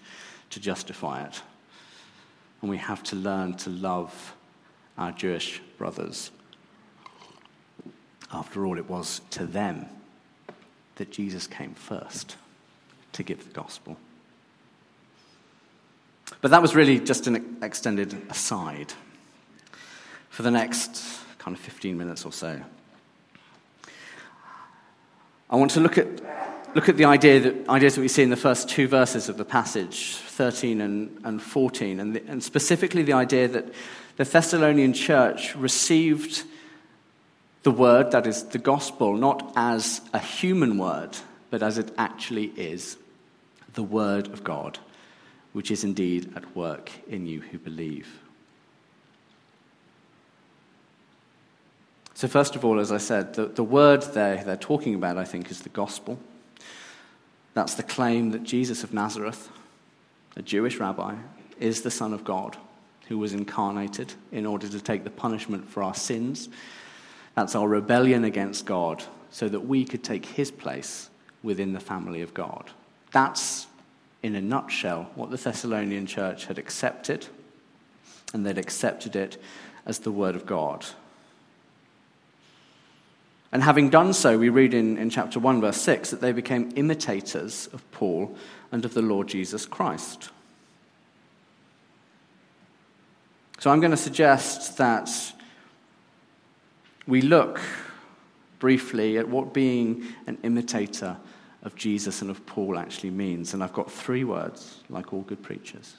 to 0.48 0.60
justify 0.60 1.24
it. 1.24 1.42
And 2.62 2.70
we 2.70 2.78
have 2.78 3.02
to 3.02 3.16
learn 3.16 3.52
to 3.58 3.68
love 3.68 4.34
our 4.96 5.12
Jewish 5.12 5.60
brothers. 5.76 6.30
After 8.34 8.66
all, 8.66 8.78
it 8.78 8.90
was 8.90 9.20
to 9.30 9.46
them 9.46 9.86
that 10.96 11.12
Jesus 11.12 11.46
came 11.46 11.74
first 11.74 12.36
to 13.12 13.22
give 13.22 13.44
the 13.46 13.54
gospel. 13.54 13.96
But 16.40 16.50
that 16.50 16.60
was 16.60 16.74
really 16.74 16.98
just 16.98 17.28
an 17.28 17.58
extended 17.62 18.20
aside 18.28 18.92
for 20.30 20.42
the 20.42 20.50
next 20.50 21.00
kind 21.38 21.56
of 21.56 21.62
15 21.62 21.96
minutes 21.96 22.24
or 22.24 22.32
so. 22.32 22.60
I 25.48 25.56
want 25.56 25.70
to 25.72 25.80
look 25.80 25.96
at, 25.96 26.08
look 26.74 26.88
at 26.88 26.96
the 26.96 27.04
idea 27.04 27.38
that, 27.38 27.68
ideas 27.68 27.94
that 27.94 28.00
we 28.00 28.08
see 28.08 28.24
in 28.24 28.30
the 28.30 28.36
first 28.36 28.68
two 28.68 28.88
verses 28.88 29.28
of 29.28 29.36
the 29.36 29.44
passage, 29.44 30.16
13 30.16 30.80
and, 30.80 31.20
and 31.22 31.40
14, 31.40 32.00
and, 32.00 32.16
the, 32.16 32.22
and 32.26 32.42
specifically 32.42 33.04
the 33.04 33.12
idea 33.12 33.46
that 33.46 33.72
the 34.16 34.24
Thessalonian 34.24 34.92
church 34.92 35.54
received 35.54 36.44
the 37.64 37.70
word, 37.70 38.12
that 38.12 38.26
is 38.26 38.44
the 38.44 38.58
gospel, 38.58 39.16
not 39.16 39.52
as 39.56 40.02
a 40.12 40.18
human 40.18 40.78
word, 40.78 41.16
but 41.50 41.62
as 41.62 41.78
it 41.78 41.90
actually 41.98 42.52
is 42.56 42.96
the 43.72 43.82
word 43.82 44.28
of 44.28 44.44
God, 44.44 44.78
which 45.52 45.70
is 45.70 45.82
indeed 45.82 46.32
at 46.36 46.54
work 46.54 46.92
in 47.08 47.26
you 47.26 47.40
who 47.40 47.58
believe. 47.58 48.20
So, 52.12 52.28
first 52.28 52.54
of 52.54 52.64
all, 52.64 52.78
as 52.78 52.92
I 52.92 52.98
said, 52.98 53.34
the, 53.34 53.46
the 53.46 53.64
word 53.64 54.02
they're, 54.02 54.44
they're 54.44 54.56
talking 54.56 54.94
about, 54.94 55.16
I 55.16 55.24
think, 55.24 55.50
is 55.50 55.62
the 55.62 55.68
gospel. 55.70 56.20
That's 57.54 57.74
the 57.74 57.82
claim 57.82 58.30
that 58.32 58.44
Jesus 58.44 58.84
of 58.84 58.92
Nazareth, 58.92 59.50
a 60.36 60.42
Jewish 60.42 60.78
rabbi, 60.78 61.14
is 61.58 61.82
the 61.82 61.90
Son 61.90 62.12
of 62.12 62.24
God 62.24 62.56
who 63.08 63.18
was 63.18 63.32
incarnated 63.32 64.12
in 64.32 64.44
order 64.44 64.68
to 64.68 64.80
take 64.80 65.04
the 65.04 65.10
punishment 65.10 65.68
for 65.68 65.82
our 65.82 65.94
sins 65.94 66.48
that's 67.34 67.54
our 67.54 67.68
rebellion 67.68 68.24
against 68.24 68.66
God, 68.66 69.02
so 69.30 69.48
that 69.48 69.60
we 69.60 69.84
could 69.84 70.04
take 70.04 70.24
his 70.26 70.50
place 70.50 71.10
within 71.42 71.72
the 71.72 71.80
family 71.80 72.22
of 72.22 72.34
God. 72.34 72.70
That's, 73.12 73.66
in 74.22 74.34
a 74.34 74.40
nutshell, 74.40 75.10
what 75.14 75.30
the 75.30 75.36
Thessalonian 75.36 76.06
church 76.06 76.46
had 76.46 76.58
accepted, 76.58 77.26
and 78.32 78.46
they'd 78.46 78.58
accepted 78.58 79.16
it 79.16 79.40
as 79.86 80.00
the 80.00 80.12
Word 80.12 80.36
of 80.36 80.46
God. 80.46 80.86
And 83.52 83.62
having 83.62 83.88
done 83.88 84.12
so, 84.12 84.36
we 84.36 84.48
read 84.48 84.74
in, 84.74 84.98
in 84.98 85.10
chapter 85.10 85.38
1, 85.38 85.60
verse 85.60 85.80
6, 85.80 86.10
that 86.10 86.20
they 86.20 86.32
became 86.32 86.72
imitators 86.74 87.68
of 87.72 87.88
Paul 87.92 88.36
and 88.72 88.84
of 88.84 88.94
the 88.94 89.02
Lord 89.02 89.28
Jesus 89.28 89.64
Christ. 89.64 90.30
So 93.60 93.70
I'm 93.70 93.78
going 93.78 93.92
to 93.92 93.96
suggest 93.96 94.76
that 94.78 95.08
we 97.06 97.20
look 97.20 97.60
briefly 98.58 99.18
at 99.18 99.28
what 99.28 99.52
being 99.52 100.06
an 100.26 100.38
imitator 100.42 101.16
of 101.62 101.74
Jesus 101.74 102.22
and 102.22 102.30
of 102.30 102.44
Paul 102.46 102.78
actually 102.78 103.10
means. 103.10 103.54
And 103.54 103.62
I've 103.62 103.72
got 103.72 103.90
three 103.90 104.24
words, 104.24 104.82
like 104.88 105.12
all 105.12 105.22
good 105.22 105.42
preachers. 105.42 105.96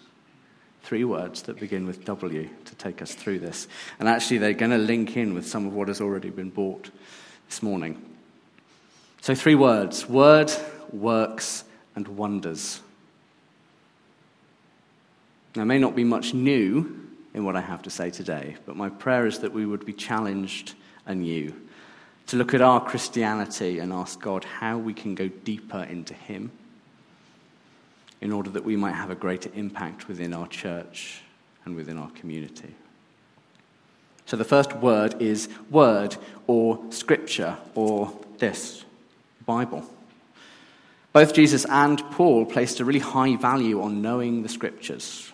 Three 0.84 1.04
words 1.04 1.42
that 1.44 1.60
begin 1.60 1.88
with 1.88 2.06
W 2.06 2.50
to 2.66 2.76
take 2.76 3.02
us 3.02 3.14
through 3.14 3.40
this. 3.40 3.68
And 4.00 4.08
actually, 4.08 4.38
they're 4.38 4.54
going 4.54 4.72
to 4.72 4.78
link 4.78 5.18
in 5.18 5.34
with 5.34 5.48
some 5.48 5.66
of 5.66 5.74
what 5.74 5.88
has 5.88 6.02
already 6.02 6.30
been 6.30 6.52
brought 6.52 6.92
this 7.50 7.64
morning. 7.64 8.04
So, 9.22 9.34
three 9.34 9.56
words 9.56 10.08
word, 10.08 10.52
works, 10.92 11.64
and 11.96 12.08
wonders. 12.10 12.82
There 15.54 15.66
may 15.66 15.80
not 15.80 15.96
be 15.96 16.04
much 16.04 16.34
new 16.34 17.08
in 17.34 17.44
what 17.44 17.56
I 17.56 17.62
have 17.62 17.82
to 17.84 17.90
say 17.90 18.12
today, 18.12 18.58
but 18.66 18.76
my 18.76 18.90
prayer 18.90 19.26
is 19.26 19.40
that 19.40 19.54
we 19.54 19.66
would 19.66 19.86
be 19.86 19.94
challenged 19.94 20.76
anew, 21.06 21.54
to 22.28 22.38
look 22.38 22.54
at 22.54 22.62
our 22.62 22.84
Christianity 22.84 23.80
and 23.80 23.94
ask 23.94 24.20
God 24.20 24.44
how 24.44 24.78
we 24.78 24.94
can 24.94 25.16
go 25.16 25.28
deeper 25.28 25.84
into 25.84 26.14
Him 26.14 26.52
in 28.22 28.32
order 28.32 28.50
that 28.52 28.64
we 28.64 28.76
might 28.76 28.94
have 28.94 29.12
a 29.12 29.16
greater 29.16 29.50
impact 29.54 30.08
within 30.08 30.34
our 30.34 30.48
church 30.48 31.22
and 31.66 31.76
within 31.76 31.98
our 31.98 32.10
community. 32.12 32.74
So 34.26 34.38
the 34.38 34.44
first 34.44 34.74
word 34.78 35.22
is 35.22 35.50
word 35.70 36.16
or 36.48 36.80
scripture 36.90 37.58
or 37.76 38.12
this 38.40 38.84
Bible. 39.46 39.88
Both 41.14 41.34
Jesus 41.34 41.66
and 41.70 42.00
Paul 42.12 42.46
placed 42.46 42.80
a 42.80 42.86
really 42.86 43.00
high 43.00 43.36
value 43.36 43.82
on 43.82 44.02
knowing 44.02 44.44
the 44.44 44.50
scriptures. 44.50 45.32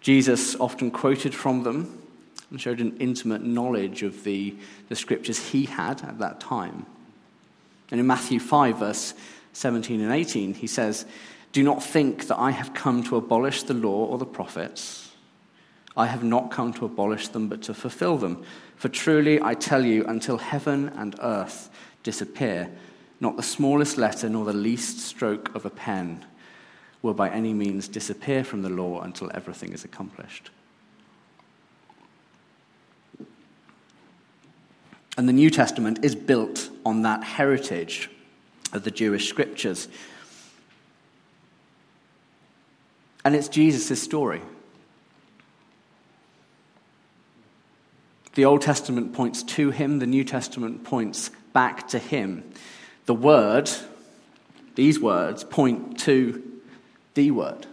Jesus 0.00 0.54
often 0.56 0.90
quoted 0.90 1.34
from 1.34 1.62
them 1.62 2.05
and 2.50 2.60
showed 2.60 2.80
an 2.80 2.96
intimate 2.98 3.42
knowledge 3.42 4.02
of 4.02 4.24
the, 4.24 4.54
the 4.88 4.96
scriptures 4.96 5.50
he 5.50 5.64
had 5.64 6.02
at 6.02 6.18
that 6.18 6.40
time. 6.40 6.86
And 7.90 8.00
in 8.00 8.06
Matthew 8.06 8.38
5, 8.38 8.78
verse 8.78 9.14
17 9.52 10.00
and 10.00 10.12
18, 10.12 10.54
he 10.54 10.66
says, 10.66 11.06
Do 11.52 11.62
not 11.62 11.82
think 11.82 12.26
that 12.28 12.38
I 12.38 12.50
have 12.50 12.74
come 12.74 13.02
to 13.04 13.16
abolish 13.16 13.62
the 13.64 13.74
law 13.74 14.06
or 14.06 14.18
the 14.18 14.26
prophets. 14.26 15.12
I 15.96 16.06
have 16.06 16.22
not 16.22 16.50
come 16.50 16.72
to 16.74 16.84
abolish 16.84 17.28
them, 17.28 17.48
but 17.48 17.62
to 17.62 17.74
fulfill 17.74 18.18
them. 18.18 18.44
For 18.76 18.88
truly 18.88 19.40
I 19.40 19.54
tell 19.54 19.84
you, 19.84 20.04
until 20.04 20.38
heaven 20.38 20.90
and 20.90 21.16
earth 21.22 21.70
disappear, 22.02 22.70
not 23.18 23.36
the 23.36 23.42
smallest 23.42 23.96
letter 23.96 24.28
nor 24.28 24.44
the 24.44 24.52
least 24.52 25.00
stroke 25.00 25.54
of 25.54 25.64
a 25.64 25.70
pen 25.70 26.24
will 27.00 27.14
by 27.14 27.30
any 27.30 27.54
means 27.54 27.88
disappear 27.88 28.44
from 28.44 28.62
the 28.62 28.68
law 28.68 29.00
until 29.00 29.30
everything 29.32 29.72
is 29.72 29.84
accomplished. 29.84 30.50
And 35.16 35.28
the 35.28 35.32
New 35.32 35.50
Testament 35.50 36.00
is 36.02 36.14
built 36.14 36.68
on 36.84 37.02
that 37.02 37.24
heritage 37.24 38.10
of 38.72 38.84
the 38.84 38.90
Jewish 38.90 39.28
scriptures. 39.28 39.88
And 43.24 43.34
it's 43.34 43.48
Jesus' 43.48 44.02
story. 44.02 44.42
The 48.34 48.44
Old 48.44 48.60
Testament 48.60 49.14
points 49.14 49.42
to 49.44 49.70
him, 49.70 49.98
the 49.98 50.06
New 50.06 50.22
Testament 50.22 50.84
points 50.84 51.30
back 51.54 51.88
to 51.88 51.98
him. 51.98 52.44
The 53.06 53.14
Word, 53.14 53.70
these 54.74 55.00
words, 55.00 55.42
point 55.42 55.98
to 56.00 56.42
the 57.14 57.30
Word. 57.30 57.66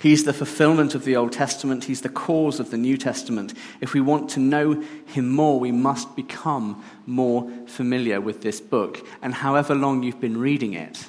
He's 0.00 0.24
the 0.24 0.32
fulfillment 0.32 0.94
of 0.94 1.04
the 1.04 1.14
Old 1.16 1.32
Testament. 1.32 1.84
He's 1.84 2.00
the 2.00 2.08
cause 2.08 2.58
of 2.58 2.70
the 2.70 2.78
New 2.78 2.96
Testament. 2.96 3.52
If 3.82 3.92
we 3.92 4.00
want 4.00 4.30
to 4.30 4.40
know 4.40 4.82
him 5.04 5.28
more, 5.28 5.60
we 5.60 5.72
must 5.72 6.16
become 6.16 6.82
more 7.04 7.50
familiar 7.66 8.18
with 8.18 8.40
this 8.40 8.62
book. 8.62 9.06
And 9.20 9.34
however 9.34 9.74
long 9.74 10.02
you've 10.02 10.20
been 10.20 10.38
reading 10.38 10.72
it, 10.72 11.06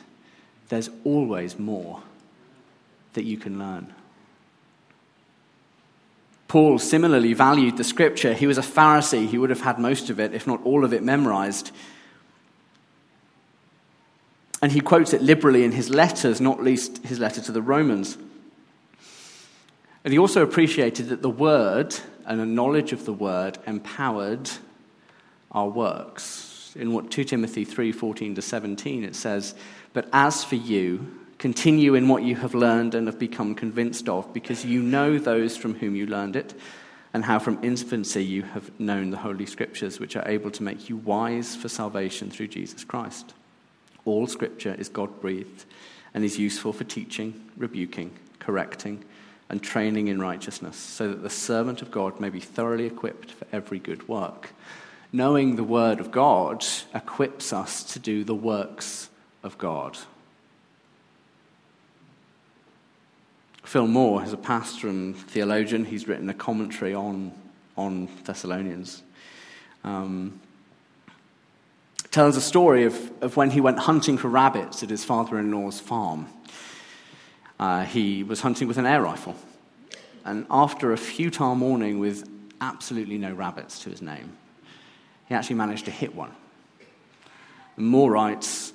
there's 0.68 0.90
always 1.06 1.58
more 1.58 2.04
that 3.14 3.24
you 3.24 3.38
can 3.38 3.58
learn. 3.58 3.94
Paul 6.50 6.78
similarly 6.78 7.34
valued 7.34 7.78
the 7.78 7.86
scripture. 7.86 8.34
He 8.34 8.46
was 8.46 8.58
a 8.58 8.62
Pharisee. 8.62 9.26
He 9.26 9.38
would 9.38 9.52
have 9.52 9.62
had 9.62 9.80
most 9.80 10.10
of 10.10 10.20
it, 10.20 10.34
if 10.34 10.46
not 10.46 10.62
all 10.66 10.84
of 10.84 10.92
it, 10.92 11.02
memorized. 11.02 11.72
And 14.62 14.74
he 14.74 14.82
quotes 14.82 15.14
it 15.14 15.22
liberally 15.22 15.64
in 15.64 15.72
his 15.72 15.90
letters, 15.90 16.42
not 16.42 16.62
least 16.62 17.06
his 17.06 17.20
letter 17.20 17.40
to 17.40 17.54
the 17.54 17.62
Romans. 17.62 18.18
And 20.04 20.12
he 20.12 20.20
also 20.20 20.42
appreciated 20.42 21.10
that 21.10 21.22
the 21.22 21.30
word 21.30 21.96
and 22.26 22.42
a 22.42 22.46
knowledge 22.46 22.92
of 22.92 23.06
the 23.06 23.14
word 23.14 23.58
empowered 23.68 24.50
our 25.52 25.68
works. 25.68 26.74
In 26.76 26.94
what 26.94 27.12
2 27.12 27.24
Timothy 27.24 27.66
3:14 27.66 28.36
to 28.36 28.42
17 28.42 29.04
it 29.04 29.16
says, 29.16 29.54
"But 29.94 30.08
as 30.14 30.44
for 30.44 30.56
you, 30.56 31.08
continue 31.38 31.96
in 31.96 32.08
what 32.08 32.24
you 32.24 32.36
have 32.38 32.56
learned 32.56 32.96
and 32.96 33.08
have 33.08 33.20
become 33.20 33.56
convinced 33.56 34.08
of, 34.08 34.32
because 34.34 34.64
you 34.64 34.82
know 34.82 35.18
those 35.18 35.58
from 35.58 35.76
whom 35.76 35.96
you 35.96 36.06
learned 36.06 36.36
it, 36.36 36.54
and 37.14 37.26
how 37.26 37.40
from 37.40 37.60
infancy 37.62 38.24
you 38.24 38.44
have 38.44 38.72
known 38.80 39.10
the 39.10 39.18
holy 39.18 39.46
scriptures, 39.46 40.00
which 40.00 40.16
are 40.16 40.28
able 40.28 40.50
to 40.52 40.64
make 40.64 40.88
you 40.88 40.96
wise 40.98 41.56
for 41.56 41.68
salvation 41.68 42.30
through 42.30 42.48
Jesus 42.48 42.84
Christ." 42.84 43.34
All 44.06 44.28
scripture 44.28 44.76
is 44.80 44.88
God-breathed 44.88 45.66
and 46.14 46.24
is 46.24 46.40
useful 46.40 46.74
for 46.74 46.86
teaching, 46.86 47.34
rebuking, 47.58 48.12
correcting, 48.40 49.04
and 49.52 49.62
training 49.62 50.08
in 50.08 50.18
righteousness, 50.18 50.78
so 50.78 51.10
that 51.10 51.22
the 51.22 51.30
servant 51.30 51.82
of 51.82 51.92
God 51.92 52.22
may 52.22 52.30
be 52.30 52.40
thoroughly 52.40 52.86
equipped 52.86 53.32
for 53.32 53.46
every 53.52 53.80
good 53.80 54.08
work. 54.08 54.54
Knowing 55.12 55.58
the 55.58 55.64
Word 55.64 56.00
of 56.00 56.10
God 56.10 56.66
equips 56.96 57.52
us 57.52 57.84
to 57.84 58.00
do 58.00 58.24
the 58.24 58.34
works 58.34 59.10
of 59.44 59.58
God. 59.58 59.98
Phil 63.64 63.88
Moore 63.88 64.24
is 64.24 64.32
a 64.32 64.38
pastor 64.38 64.88
and 64.88 65.18
theologian. 65.18 65.84
He's 65.84 66.08
written 66.08 66.30
a 66.30 66.34
commentary 66.34 66.94
on, 66.94 67.34
on 67.76 68.08
Thessalonians. 68.24 69.04
Um, 69.84 70.40
tells 72.10 72.38
a 72.38 72.42
story 72.42 72.86
of, 72.86 73.12
of 73.22 73.36
when 73.36 73.52
he 73.52 73.60
went 73.60 73.80
hunting 73.80 74.18
for 74.18 74.30
rabbits 74.30 74.82
at 74.82 74.90
his 74.90 75.04
father 75.04 75.38
in 75.38 75.52
law's 75.52 75.82
farm. 75.82 76.28
Uh, 77.62 77.86
he 77.86 78.24
was 78.24 78.42
hunting 78.42 78.68
with 78.68 78.80
an 78.80 78.88
air 78.88 79.04
rifle. 79.04 79.36
And 80.26 80.48
after 80.50 80.92
a 80.92 80.98
futile 80.98 81.54
morning 81.54 82.00
with 82.00 82.28
absolutely 82.60 83.20
no 83.20 83.34
rabbits 83.34 83.84
to 83.84 83.92
his 83.92 84.02
name, 84.02 84.36
he 85.30 85.36
actually 85.36 85.58
managed 85.58 85.86
to 85.86 85.92
hit 85.92 86.16
one. 86.16 86.32
Moore 87.78 88.12
writes 88.12 88.74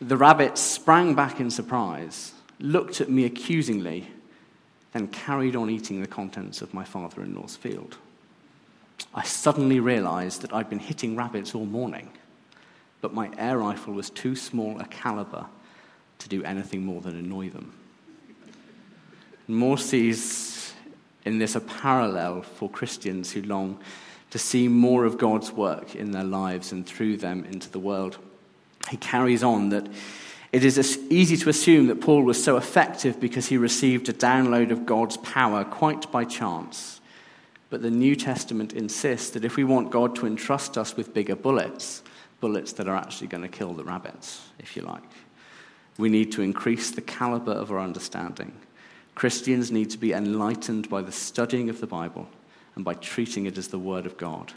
The 0.00 0.16
rabbit 0.16 0.56
sprang 0.56 1.14
back 1.14 1.38
in 1.38 1.50
surprise, 1.50 2.32
looked 2.58 3.02
at 3.02 3.10
me 3.10 3.24
accusingly, 3.24 4.08
then 4.92 5.08
carried 5.08 5.54
on 5.54 5.68
eating 5.68 6.00
the 6.00 6.06
contents 6.06 6.62
of 6.62 6.72
my 6.72 6.84
father 6.84 7.22
in 7.22 7.34
law's 7.34 7.56
field. 7.56 7.98
I 9.14 9.24
suddenly 9.24 9.80
realized 9.80 10.42
that 10.42 10.52
I'd 10.54 10.70
been 10.70 10.78
hitting 10.78 11.14
rabbits 11.14 11.54
all 11.54 11.66
morning, 11.66 12.10
but 13.02 13.12
my 13.12 13.30
air 13.36 13.58
rifle 13.58 13.92
was 13.92 14.08
too 14.08 14.34
small 14.34 14.80
a 14.80 14.86
caliber 14.86 15.46
to 16.20 16.28
do 16.28 16.42
anything 16.42 16.84
more 16.84 17.02
than 17.02 17.16
annoy 17.16 17.50
them. 17.50 17.74
Moore 19.46 19.78
sees 19.78 20.72
in 21.24 21.38
this 21.38 21.54
a 21.54 21.60
parallel 21.60 22.42
for 22.42 22.68
Christians 22.68 23.32
who 23.32 23.42
long 23.42 23.78
to 24.30 24.38
see 24.38 24.68
more 24.68 25.04
of 25.04 25.18
God's 25.18 25.52
work 25.52 25.94
in 25.94 26.10
their 26.10 26.24
lives 26.24 26.72
and 26.72 26.86
through 26.86 27.18
them 27.18 27.44
into 27.44 27.70
the 27.70 27.78
world. 27.78 28.18
He 28.90 28.96
carries 28.96 29.42
on 29.42 29.68
that 29.68 29.86
it 30.52 30.64
is 30.64 30.98
easy 31.10 31.36
to 31.38 31.48
assume 31.48 31.88
that 31.88 32.00
Paul 32.00 32.22
was 32.22 32.42
so 32.42 32.56
effective 32.56 33.20
because 33.20 33.46
he 33.46 33.56
received 33.56 34.08
a 34.08 34.12
download 34.12 34.70
of 34.70 34.86
God's 34.86 35.16
power 35.18 35.64
quite 35.64 36.10
by 36.10 36.24
chance. 36.24 37.00
But 37.70 37.82
the 37.82 37.90
New 37.90 38.14
Testament 38.14 38.72
insists 38.72 39.30
that 39.30 39.44
if 39.44 39.56
we 39.56 39.64
want 39.64 39.90
God 39.90 40.14
to 40.16 40.26
entrust 40.26 40.78
us 40.78 40.96
with 40.96 41.12
bigger 41.12 41.34
bullets, 41.34 42.02
bullets 42.40 42.72
that 42.74 42.88
are 42.88 42.96
actually 42.96 43.26
going 43.26 43.42
to 43.42 43.48
kill 43.48 43.72
the 43.72 43.84
rabbits, 43.84 44.48
if 44.58 44.76
you 44.76 44.82
like, 44.82 45.02
we 45.98 46.08
need 46.08 46.30
to 46.32 46.42
increase 46.42 46.90
the 46.90 47.02
caliber 47.02 47.52
of 47.52 47.70
our 47.70 47.80
understanding 47.80 48.52
Christians 49.14 49.70
need 49.70 49.90
to 49.90 49.98
be 49.98 50.12
enlightened 50.12 50.88
by 50.88 51.02
the 51.02 51.12
studying 51.12 51.70
of 51.70 51.80
the 51.80 51.86
Bible 51.86 52.28
and 52.74 52.84
by 52.84 52.94
treating 52.94 53.46
it 53.46 53.56
as 53.56 53.68
the 53.68 53.78
Word 53.78 54.06
of 54.06 54.16
God. 54.16 54.52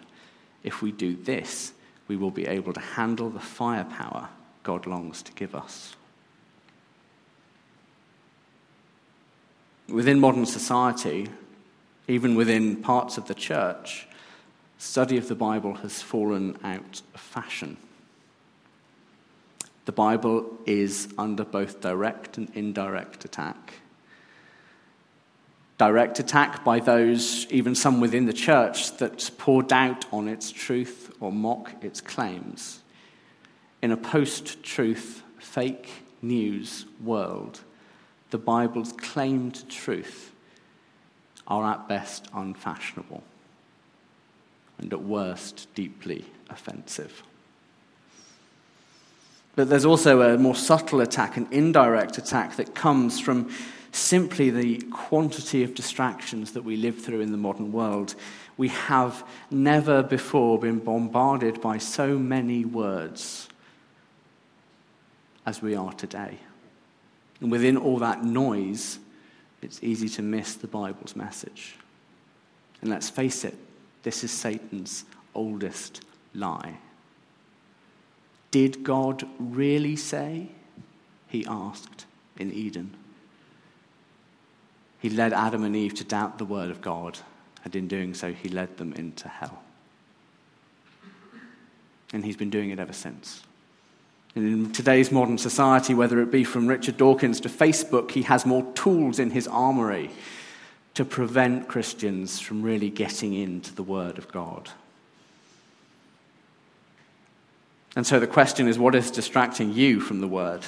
If 0.63 0.81
we 0.81 0.91
do 0.91 1.15
this, 1.15 1.73
we 2.07 2.15
will 2.15 2.31
be 2.31 2.47
able 2.47 2.73
to 2.73 2.79
handle 2.79 3.29
the 3.29 3.39
firepower 3.39 4.29
God 4.63 4.87
longs 4.87 5.21
to 5.23 5.31
give 5.33 5.53
us. 5.53 5.95
Within 9.87 10.19
modern 10.19 10.45
society, 10.45 11.29
even 12.07 12.35
within 12.35 12.77
parts 12.77 13.17
of 13.17 13.27
the 13.27 13.35
church, 13.35 14.07
study 14.77 15.17
of 15.17 15.27
the 15.27 15.35
Bible 15.35 15.75
has 15.75 16.01
fallen 16.01 16.57
out 16.63 17.01
of 17.13 17.21
fashion. 17.21 17.77
The 19.85 19.91
Bible 19.93 20.57
is 20.65 21.07
under 21.17 21.45
both 21.45 21.79
direct 21.79 22.37
and 22.37 22.49
indirect 22.53 23.23
attack 23.23 23.75
direct 25.77 26.19
attack 26.19 26.63
by 26.63 26.79
those, 26.79 27.45
even 27.51 27.75
some 27.75 27.99
within 27.99 28.25
the 28.25 28.33
church, 28.33 28.97
that 28.97 29.29
pour 29.37 29.61
doubt 29.61 30.05
on 30.11 30.27
its 30.27 30.51
truth 30.51 31.15
or 31.19 31.31
mock 31.31 31.83
its 31.83 32.01
claims. 32.01 32.81
In 33.81 33.91
a 33.91 33.97
post 33.97 34.63
truth, 34.63 35.21
fake 35.39 35.89
news 36.21 36.85
world, 37.03 37.61
the 38.31 38.37
Bible's 38.37 38.91
claimed 38.93 39.69
truth 39.69 40.31
are 41.47 41.63
at 41.71 41.87
best 41.87 42.27
unfashionable 42.33 43.23
and 44.79 44.91
at 44.91 45.01
worst 45.01 45.67
deeply 45.75 46.25
offensive. 46.49 47.23
But 49.55 49.69
there's 49.69 49.85
also 49.85 50.21
a 50.21 50.37
more 50.37 50.55
subtle 50.55 51.01
attack, 51.01 51.37
an 51.37 51.47
indirect 51.51 52.17
attack 52.17 52.57
that 52.57 52.75
comes 52.75 53.19
from 53.19 53.49
simply 53.91 54.49
the 54.49 54.79
quantity 54.91 55.63
of 55.63 55.75
distractions 55.75 56.51
that 56.53 56.63
we 56.63 56.77
live 56.77 56.99
through 57.03 57.21
in 57.21 57.31
the 57.31 57.37
modern 57.37 57.71
world. 57.71 58.15
We 58.57 58.69
have 58.69 59.23
never 59.51 60.03
before 60.03 60.59
been 60.59 60.79
bombarded 60.79 61.61
by 61.61 61.77
so 61.77 62.17
many 62.17 62.65
words 62.65 63.47
as 65.45 65.61
we 65.61 65.75
are 65.75 65.93
today. 65.93 66.37
And 67.39 67.51
within 67.51 67.77
all 67.77 67.99
that 67.99 68.23
noise, 68.23 68.99
it's 69.61 69.81
easy 69.83 70.09
to 70.09 70.21
miss 70.21 70.55
the 70.55 70.67
Bible's 70.67 71.15
message. 71.15 71.75
And 72.81 72.89
let's 72.89 73.09
face 73.09 73.43
it, 73.43 73.55
this 74.03 74.23
is 74.23 74.31
Satan's 74.31 75.05
oldest 75.33 76.03
lie. 76.33 76.77
Did 78.51 78.83
God 78.83 79.27
really 79.39 79.95
say? 79.95 80.49
He 81.27 81.45
asked 81.45 82.05
in 82.37 82.51
Eden. 82.51 82.95
He 84.99 85.09
led 85.09 85.33
Adam 85.33 85.63
and 85.63 85.75
Eve 85.75 85.93
to 85.95 86.03
doubt 86.03 86.37
the 86.37 86.45
word 86.45 86.69
of 86.69 86.81
God, 86.81 87.19
and 87.63 87.75
in 87.75 87.87
doing 87.87 88.13
so, 88.13 88.33
he 88.33 88.49
led 88.49 88.77
them 88.77 88.93
into 88.93 89.27
hell. 89.27 89.61
And 92.13 92.23
he's 92.23 92.37
been 92.37 92.49
doing 92.49 92.69
it 92.69 92.79
ever 92.79 92.93
since. 92.93 93.43
And 94.35 94.45
in 94.45 94.71
today's 94.71 95.11
modern 95.11 95.37
society, 95.37 95.93
whether 95.93 96.21
it 96.21 96.31
be 96.31 96.43
from 96.43 96.67
Richard 96.67 96.97
Dawkins 96.97 97.39
to 97.41 97.49
Facebook, 97.49 98.11
he 98.11 98.21
has 98.23 98.45
more 98.45 98.71
tools 98.73 99.19
in 99.19 99.31
his 99.31 99.47
armory 99.47 100.11
to 100.93 101.05
prevent 101.05 101.67
Christians 101.67 102.39
from 102.39 102.63
really 102.63 102.89
getting 102.89 103.33
into 103.33 103.73
the 103.73 103.83
Word 103.83 104.17
of 104.17 104.31
God. 104.31 104.69
And 107.95 108.05
so 108.05 108.19
the 108.19 108.27
question 108.27 108.67
is 108.67 108.77
what 108.77 108.95
is 108.95 109.09
distracting 109.11 109.73
you 109.73 109.99
from 109.99 110.21
the 110.21 110.27
Word? 110.27 110.65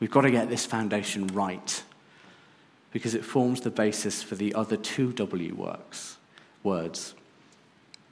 We've 0.00 0.10
got 0.10 0.22
to 0.22 0.30
get 0.30 0.48
this 0.48 0.66
foundation 0.66 1.28
right 1.28 1.82
because 2.92 3.14
it 3.14 3.24
forms 3.24 3.62
the 3.62 3.70
basis 3.70 4.22
for 4.22 4.34
the 4.34 4.54
other 4.54 4.76
two 4.76 5.12
W 5.12 5.54
works, 5.54 6.16
words 6.62 7.14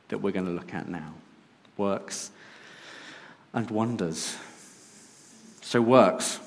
that 0.08 0.18
we're 0.18 0.32
going 0.32 0.46
to 0.46 0.52
look 0.52 0.74
at 0.74 0.88
now 0.88 1.14
works 1.80 2.30
and 3.54 3.68
wonders. 3.70 4.36
So, 5.62 5.80
works. 5.80 6.38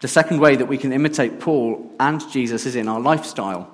The 0.00 0.08
second 0.08 0.40
way 0.40 0.56
that 0.56 0.66
we 0.66 0.76
can 0.76 0.92
imitate 0.92 1.40
Paul 1.40 1.94
and 2.00 2.20
Jesus 2.30 2.66
is 2.66 2.76
in 2.76 2.88
our 2.88 3.00
lifestyle. 3.00 3.70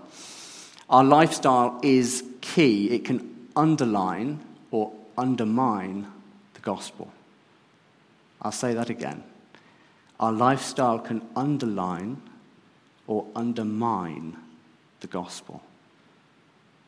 Our 0.91 1.05
lifestyle 1.05 1.81
is 1.83 2.23
key, 2.41 2.91
it 2.91 3.05
can 3.05 3.49
underline 3.57 4.41
or 4.71 4.93
undermine 5.17 6.07
the 6.55 6.61
gospel. 6.61 7.11
I'll 8.43 8.53
say 8.53 8.75
that 8.75 8.91
again. 8.91 9.25
Our 10.21 10.33
lifestyle 10.33 10.99
can 10.99 11.23
underline 11.35 12.21
or 13.07 13.27
undermine 13.35 14.37
the 15.01 15.07
gospel. 15.07 15.63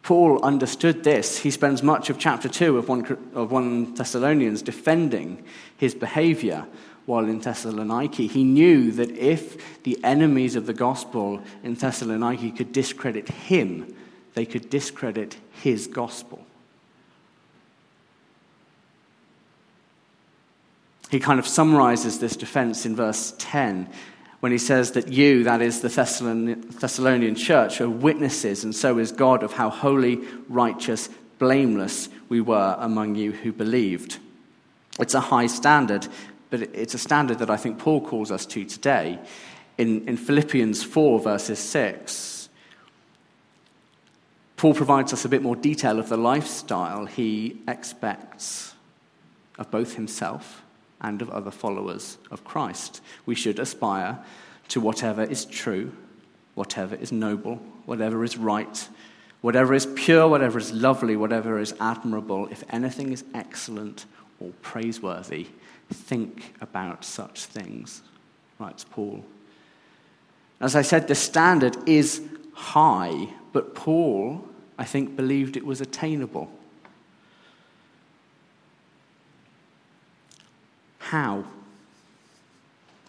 Paul 0.02 0.42
understood 0.42 1.04
this. 1.04 1.38
He 1.38 1.50
spends 1.50 1.82
much 1.82 2.08
of 2.08 2.18
chapter 2.18 2.48
2 2.48 2.78
of 2.78 2.88
1, 2.88 3.18
of 3.34 3.50
1 3.52 3.94
Thessalonians 3.94 4.62
defending 4.62 5.44
his 5.76 5.94
behavior 5.94 6.66
while 7.04 7.26
in 7.26 7.40
Thessaloniki. 7.40 8.30
He 8.30 8.44
knew 8.44 8.90
that 8.92 9.10
if 9.10 9.82
the 9.82 10.02
enemies 10.02 10.56
of 10.56 10.66
the 10.66 10.74
gospel 10.74 11.42
in 11.62 11.76
Thessaloniki 11.76 12.56
could 12.56 12.72
discredit 12.72 13.28
him, 13.28 13.94
they 14.34 14.46
could 14.46 14.70
discredit 14.70 15.36
his 15.62 15.86
gospel. 15.86 16.44
He 21.10 21.20
kind 21.20 21.38
of 21.38 21.46
summarizes 21.46 22.18
this 22.18 22.36
defense 22.36 22.84
in 22.84 22.94
verse 22.94 23.34
10 23.38 23.88
when 24.40 24.52
he 24.52 24.58
says 24.58 24.92
that 24.92 25.08
you, 25.08 25.44
that 25.44 25.60
is 25.60 25.80
the 25.80 25.88
Thessalonian 25.88 27.34
church, 27.34 27.80
are 27.80 27.90
witnesses, 27.90 28.62
and 28.62 28.74
so 28.74 28.98
is 28.98 29.10
God, 29.10 29.42
of 29.42 29.52
how 29.52 29.68
holy, 29.68 30.20
righteous, 30.48 31.08
blameless 31.38 32.08
we 32.28 32.40
were 32.40 32.76
among 32.78 33.16
you 33.16 33.32
who 33.32 33.52
believed. 33.52 34.18
It's 35.00 35.14
a 35.14 35.20
high 35.20 35.46
standard, 35.48 36.06
but 36.50 36.62
it's 36.62 36.94
a 36.94 36.98
standard 36.98 37.40
that 37.40 37.50
I 37.50 37.56
think 37.56 37.78
Paul 37.78 38.00
calls 38.00 38.30
us 38.30 38.46
to 38.46 38.64
today. 38.64 39.18
In, 39.76 40.08
in 40.08 40.16
Philippians 40.16 40.82
4, 40.84 41.20
verses 41.20 41.58
6, 41.58 42.48
Paul 44.56 44.74
provides 44.74 45.12
us 45.12 45.24
a 45.24 45.28
bit 45.28 45.42
more 45.42 45.56
detail 45.56 45.98
of 45.98 46.08
the 46.08 46.16
lifestyle 46.16 47.06
he 47.06 47.60
expects 47.68 48.74
of 49.56 49.70
both 49.70 49.94
himself 49.94 50.62
and 51.00 51.22
of 51.22 51.30
other 51.30 51.50
followers 51.50 52.18
of 52.30 52.44
Christ. 52.44 53.00
We 53.26 53.34
should 53.34 53.58
aspire 53.58 54.18
to 54.68 54.80
whatever 54.80 55.22
is 55.22 55.44
true, 55.44 55.92
whatever 56.54 56.94
is 56.94 57.12
noble, 57.12 57.56
whatever 57.86 58.24
is 58.24 58.36
right, 58.36 58.88
whatever 59.40 59.74
is 59.74 59.86
pure, 59.86 60.28
whatever 60.28 60.58
is 60.58 60.72
lovely, 60.72 61.16
whatever 61.16 61.58
is 61.58 61.74
admirable, 61.80 62.48
if 62.48 62.64
anything 62.70 63.12
is 63.12 63.24
excellent 63.34 64.06
or 64.40 64.50
praiseworthy, 64.62 65.46
think 65.90 66.54
about 66.60 67.04
such 67.04 67.46
things, 67.46 68.02
writes 68.58 68.84
Paul. 68.84 69.24
As 70.60 70.74
I 70.74 70.82
said, 70.82 71.08
the 71.08 71.14
standard 71.14 71.76
is 71.88 72.22
high, 72.52 73.28
but 73.52 73.74
Paul, 73.74 74.44
I 74.76 74.84
think, 74.84 75.16
believed 75.16 75.56
it 75.56 75.64
was 75.64 75.80
attainable. 75.80 76.50
How? 81.08 81.44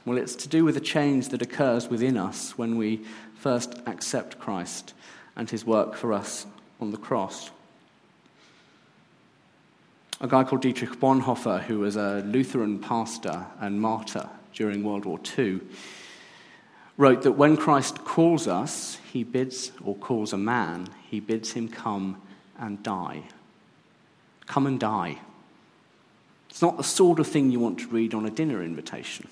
Well, 0.06 0.18
it's 0.18 0.36
to 0.38 0.48
do 0.48 0.64
with 0.64 0.78
a 0.78 0.80
change 0.80 1.28
that 1.30 1.42
occurs 1.42 1.90
within 1.90 2.16
us 2.16 2.58
when 2.58 2.78
we 2.78 3.02
first 3.36 3.76
accept 3.88 4.40
Christ 4.40 4.94
and 5.36 5.50
his 5.50 5.66
work 5.66 5.96
for 5.96 6.14
us 6.14 6.46
on 6.80 6.92
the 6.92 6.98
cross. 6.98 7.52
A 10.22 10.30
guy 10.30 10.46
called 10.46 10.62
Dietrich 10.62 10.98
Bonhoeffer, 11.02 11.64
who 11.64 11.80
was 11.80 11.98
a 11.98 12.24
Lutheran 12.26 12.80
pastor 12.80 13.46
and 13.60 13.82
martyr 13.82 14.30
during 14.54 14.82
World 14.82 15.04
War 15.04 15.20
II, 15.38 15.60
wrote 16.96 17.24
that 17.24 17.34
when 17.34 17.58
Christ 17.58 18.06
calls 18.06 18.48
us, 18.48 18.98
he 19.12 19.26
bids, 19.26 19.74
or 19.84 19.94
calls 19.94 20.32
a 20.32 20.38
man, 20.38 20.88
he 21.10 21.20
bids 21.20 21.52
him 21.52 21.68
come 21.68 22.22
and 22.58 22.82
die. 22.82 23.24
Come 24.46 24.68
and 24.68 24.80
die. 24.80 25.20
It's 26.60 26.62
not 26.62 26.76
the 26.76 26.84
sort 26.84 27.22
of 27.22 27.28
thing 27.28 27.52
you 27.52 27.60
want 27.62 27.80
to 27.80 27.88
read 27.88 28.14
on 28.14 28.26
a 28.26 28.30
dinner 28.30 28.62
invitation. 28.62 29.30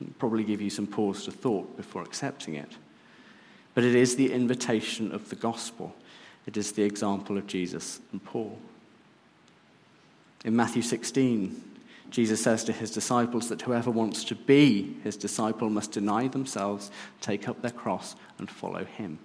It'll 0.00 0.14
probably 0.14 0.42
give 0.42 0.60
you 0.60 0.68
some 0.68 0.88
pause 0.88 1.24
to 1.26 1.30
thought 1.30 1.76
before 1.76 2.02
accepting 2.02 2.56
it. 2.56 2.72
But 3.72 3.84
it 3.84 3.94
is 3.94 4.16
the 4.16 4.32
invitation 4.32 5.12
of 5.12 5.30
the 5.30 5.36
gospel. 5.36 5.94
It 6.44 6.56
is 6.56 6.72
the 6.72 6.82
example 6.82 7.38
of 7.38 7.46
Jesus 7.46 8.00
and 8.10 8.24
Paul. 8.24 8.58
In 10.44 10.56
Matthew 10.56 10.82
16, 10.82 11.78
Jesus 12.10 12.42
says 12.42 12.64
to 12.64 12.72
his 12.72 12.90
disciples 12.90 13.48
that 13.48 13.62
whoever 13.62 13.92
wants 13.92 14.24
to 14.24 14.34
be 14.34 14.96
his 15.04 15.16
disciple 15.16 15.70
must 15.70 15.92
deny 15.92 16.26
themselves, 16.26 16.90
take 17.20 17.48
up 17.48 17.62
their 17.62 17.70
cross, 17.70 18.16
and 18.38 18.50
follow 18.50 18.84
him. 18.84 19.20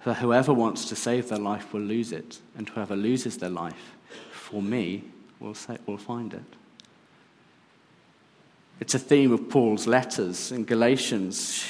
For 0.00 0.12
whoever 0.12 0.52
wants 0.52 0.90
to 0.90 0.94
save 0.94 1.30
their 1.30 1.38
life 1.38 1.72
will 1.72 1.80
lose 1.80 2.12
it, 2.12 2.40
and 2.54 2.68
whoever 2.68 2.96
loses 2.96 3.38
their 3.38 3.48
life 3.48 3.96
for 4.30 4.60
me 4.60 5.04
we'll, 5.40 5.54
say, 5.54 5.78
we'll 5.86 5.96
find 5.96 6.34
it. 6.34 6.42
It's 8.80 8.94
a 8.94 8.98
theme 8.98 9.32
of 9.32 9.48
Paul's 9.48 9.86
letters 9.86 10.50
in 10.50 10.64
Galatians. 10.64 11.64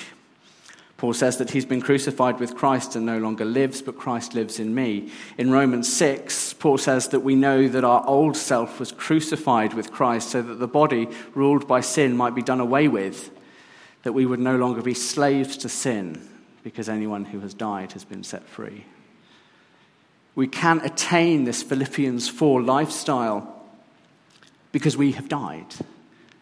Paul 0.97 1.13
says 1.13 1.37
that 1.37 1.51
he's 1.51 1.67
been 1.67 1.83
crucified 1.83 2.41
with 2.41 2.55
Christ 2.55 2.97
and 2.97 3.05
no 3.05 3.19
longer 3.19 3.45
lives, 3.45 3.83
but 3.83 3.99
Christ 3.99 4.35
lives 4.35 4.59
in 4.59 4.75
me. 4.75 5.11
In 5.37 5.51
Romans 5.51 5.93
6, 5.93 6.55
Paul 6.55 6.79
says 6.79 7.09
that 7.09 7.21
we 7.21 7.35
know 7.35 7.69
that 7.69 7.85
our 7.85 8.07
old 8.07 8.37
self 8.37 8.81
was 8.81 8.91
crucified 8.91 9.75
with 9.75 9.93
Christ 9.93 10.31
so 10.31 10.41
that 10.41 10.55
the 10.55 10.69
body 10.69 11.09
ruled 11.35 11.69
by 11.69 11.81
sin 11.83 12.17
might 12.17 12.35
be 12.35 12.43
done 12.43 12.61
away 12.61 12.89
with, 12.89 13.31
that 14.03 14.13
we 14.13 14.25
would 14.25 14.41
no 14.41 14.57
longer 14.57 14.81
be 14.81 14.95
slaves 14.95 15.59
to 15.59 15.69
sin 15.69 16.27
because 16.63 16.89
anyone 16.89 17.27
who 17.27 17.41
has 17.41 17.53
died 17.53 17.93
has 17.93 18.05
been 18.05 18.25
set 18.25 18.49
free. 18.49 18.87
We 20.35 20.49
can 20.49 20.81
attain 20.81 21.45
this 21.45 21.63
Philippians 21.63 22.29
4 22.29 22.63
lifestyle 22.63 23.54
because 24.75 24.97
we 24.97 25.13
have 25.13 25.29
died 25.29 25.73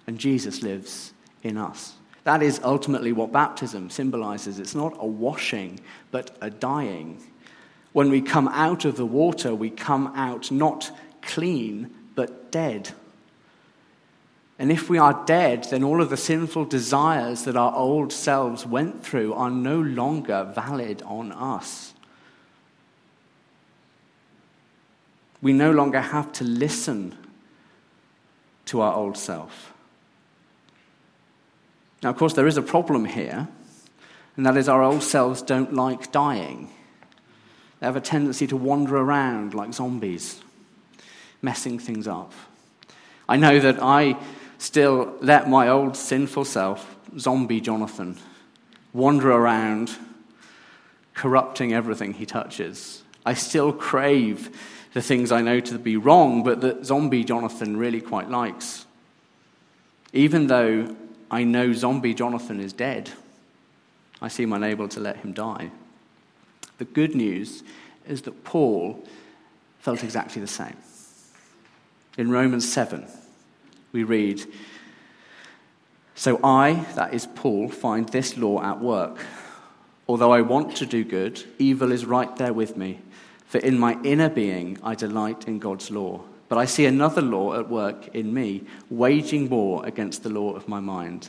and 0.07 0.18
Jesus 0.18 0.62
lives 0.62 1.12
in 1.42 1.59
us. 1.59 1.92
That 2.25 2.42
is 2.42 2.62
ultimately 2.64 3.12
what 3.12 3.31
baptism 3.31 3.90
symbolizes. 3.90 4.59
It's 4.59 4.75
not 4.75 4.97
a 4.99 5.07
washing, 5.07 5.81
but 6.11 6.35
a 6.40 6.49
dying. 6.49 7.23
When 7.92 8.09
we 8.09 8.23
come 8.23 8.49
out 8.49 8.87
of 8.87 8.97
the 8.97 9.05
water, 9.05 9.55
we 9.55 9.68
come 9.68 10.14
out 10.16 10.51
not 10.51 10.90
clean, 11.21 11.95
but 12.14 12.51
dead. 12.51 12.92
And 14.59 14.73
if 14.73 14.88
we 14.88 14.97
are 14.97 15.23
dead, 15.27 15.64
then 15.64 15.85
all 15.85 16.01
of 16.01 16.09
the 16.09 16.16
sinful 16.16 16.64
desires 16.64 17.45
that 17.45 17.59
our 17.59 17.75
old 17.75 18.14
selves 18.14 18.64
went 18.64 19.05
through 19.05 19.35
are 19.35 19.51
no 19.51 19.79
longer 19.79 20.51
valid 20.55 21.03
on 21.03 21.33
us. 21.33 21.92
We 25.42 25.53
no 25.53 25.71
longer 25.71 26.01
have 26.01 26.33
to 26.33 26.45
listen 26.45 27.18
to 28.72 28.80
our 28.80 28.94
old 28.94 29.18
self. 29.18 29.74
Now, 32.02 32.08
of 32.08 32.16
course, 32.16 32.32
there 32.32 32.46
is 32.46 32.56
a 32.56 32.62
problem 32.62 33.04
here, 33.04 33.46
and 34.35 34.46
that 34.46 34.56
is 34.56 34.66
our 34.66 34.82
old 34.82 35.02
selves 35.02 35.42
don't 35.42 35.74
like 35.74 36.11
dying. 36.11 36.70
They 37.78 37.87
have 37.87 37.96
a 37.96 38.00
tendency 38.00 38.46
to 38.46 38.56
wander 38.56 38.96
around 38.96 39.52
like 39.52 39.74
zombies, 39.74 40.40
messing 41.42 41.78
things 41.78 42.08
up. 42.08 42.32
I 43.28 43.37
know 43.37 43.61
that 43.61 43.82
I 43.82 44.16
still 44.56 45.16
let 45.20 45.50
my 45.50 45.68
old 45.68 45.94
sinful 45.94 46.46
self, 46.46 46.96
zombie 47.18 47.61
Jonathan, 47.61 48.16
wander 48.94 49.30
around, 49.30 49.90
corrupting 51.12 51.74
everything 51.74 52.14
he 52.14 52.24
touches. 52.24 53.02
I 53.26 53.35
still 53.35 53.70
crave 53.70 54.58
the 54.92 55.02
things 55.02 55.33
I 55.33 55.40
know 55.40 55.61
to 55.61 55.78
be 55.78 55.96
wrong, 55.96 56.42
but 56.42 56.61
that 56.61 56.85
zombie 56.85 57.24
Jonathan 57.24 57.76
really 57.76 58.00
quite 58.00 58.28
likes. 58.28 58.87
Even 60.12 60.46
though 60.46 60.94
I 61.31 61.44
know 61.44 61.72
zombie 61.72 62.14
Jonathan 62.14 62.61
is 62.61 62.72
dead, 62.72 63.11
I 64.20 64.28
seem 64.28 64.52
unable 64.52 64.88
to 64.88 65.00
let 65.00 65.18
him 65.18 65.33
die. 65.33 65.70
The 66.78 66.85
good 66.85 67.14
news 67.14 67.62
is 68.07 68.22
that 68.22 68.44
Paul 68.44 69.02
felt 69.81 70.05
exactly 70.05 70.40
the 70.40 70.48
same. 70.48 70.76
In 72.18 72.31
Romans 72.31 72.70
7, 72.70 73.07
we 73.92 74.05
read, 74.05 74.42
So 76.14 76.38
I, 76.44 76.85
that 76.94 77.14
is 77.14 77.26
Paul, 77.35 77.68
find 77.68 78.09
this 78.09 78.37
law 78.37 78.62
at 78.62 78.81
work. 78.81 79.18
Although 80.07 80.33
I 80.33 80.42
want 80.42 80.76
to 80.76 80.87
do 80.87 81.05
good, 81.05 81.42
evil 81.59 81.90
is 81.90 82.05
right 82.05 82.35
there 82.37 82.52
with 82.52 82.76
me. 82.76 83.00
For 83.52 83.58
in 83.58 83.78
my 83.78 84.00
inner 84.02 84.30
being 84.30 84.78
I 84.82 84.94
delight 84.94 85.46
in 85.46 85.58
God's 85.58 85.90
law. 85.90 86.22
But 86.48 86.56
I 86.56 86.64
see 86.64 86.86
another 86.86 87.20
law 87.20 87.52
at 87.52 87.68
work 87.68 88.08
in 88.14 88.32
me, 88.32 88.64
waging 88.88 89.50
war 89.50 89.84
against 89.84 90.22
the 90.22 90.30
law 90.30 90.54
of 90.54 90.68
my 90.68 90.80
mind, 90.80 91.28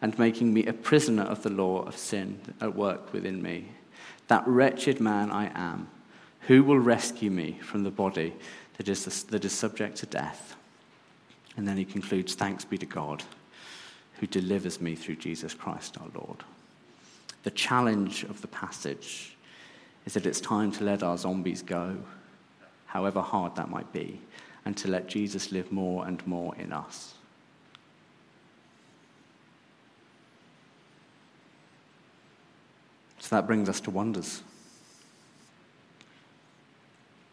and 0.00 0.16
making 0.20 0.54
me 0.54 0.66
a 0.66 0.72
prisoner 0.72 1.24
of 1.24 1.42
the 1.42 1.50
law 1.50 1.82
of 1.82 1.96
sin 1.96 2.40
at 2.60 2.76
work 2.76 3.12
within 3.12 3.42
me. 3.42 3.72
That 4.28 4.46
wretched 4.46 5.00
man 5.00 5.32
I 5.32 5.50
am, 5.52 5.88
who 6.42 6.62
will 6.62 6.78
rescue 6.78 7.32
me 7.32 7.58
from 7.60 7.82
the 7.82 7.90
body 7.90 8.32
that 8.76 8.88
is, 8.88 9.24
that 9.24 9.44
is 9.44 9.52
subject 9.52 9.96
to 9.96 10.06
death? 10.06 10.54
And 11.56 11.66
then 11.66 11.76
he 11.76 11.84
concludes 11.84 12.36
Thanks 12.36 12.64
be 12.64 12.78
to 12.78 12.86
God 12.86 13.24
who 14.20 14.28
delivers 14.28 14.80
me 14.80 14.94
through 14.94 15.16
Jesus 15.16 15.54
Christ 15.54 15.98
our 16.00 16.06
Lord. 16.14 16.44
The 17.42 17.50
challenge 17.50 18.22
of 18.22 18.42
the 18.42 18.48
passage 18.48 19.34
is 20.06 20.14
that 20.14 20.26
it's 20.26 20.40
time 20.40 20.72
to 20.72 20.84
let 20.84 21.02
our 21.02 21.16
zombies 21.16 21.62
go, 21.62 21.96
however 22.86 23.20
hard 23.20 23.54
that 23.56 23.70
might 23.70 23.92
be, 23.92 24.20
and 24.64 24.76
to 24.76 24.88
let 24.88 25.06
Jesus 25.06 25.52
live 25.52 25.70
more 25.70 26.06
and 26.06 26.26
more 26.26 26.54
in 26.56 26.72
us. 26.72 27.14
So 33.18 33.36
that 33.36 33.46
brings 33.46 33.68
us 33.68 33.80
to 33.82 33.90
wonders, 33.90 34.42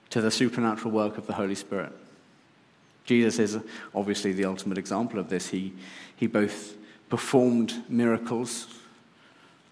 to 0.09 0.21
the 0.21 0.29
supernatural 0.29 0.91
work 0.91 1.17
of 1.17 1.25
the 1.25 1.33
Holy 1.33 1.55
Spirit. 1.55 1.91
Jesus 3.05 3.39
is 3.39 3.57
obviously 3.95 4.33
the 4.33 4.45
ultimate 4.45 4.77
example 4.77 5.17
of 5.17 5.29
this. 5.29 5.47
He, 5.47 5.73
he 6.17 6.27
both 6.27 6.75
performed 7.09 7.83
miracles 7.89 8.67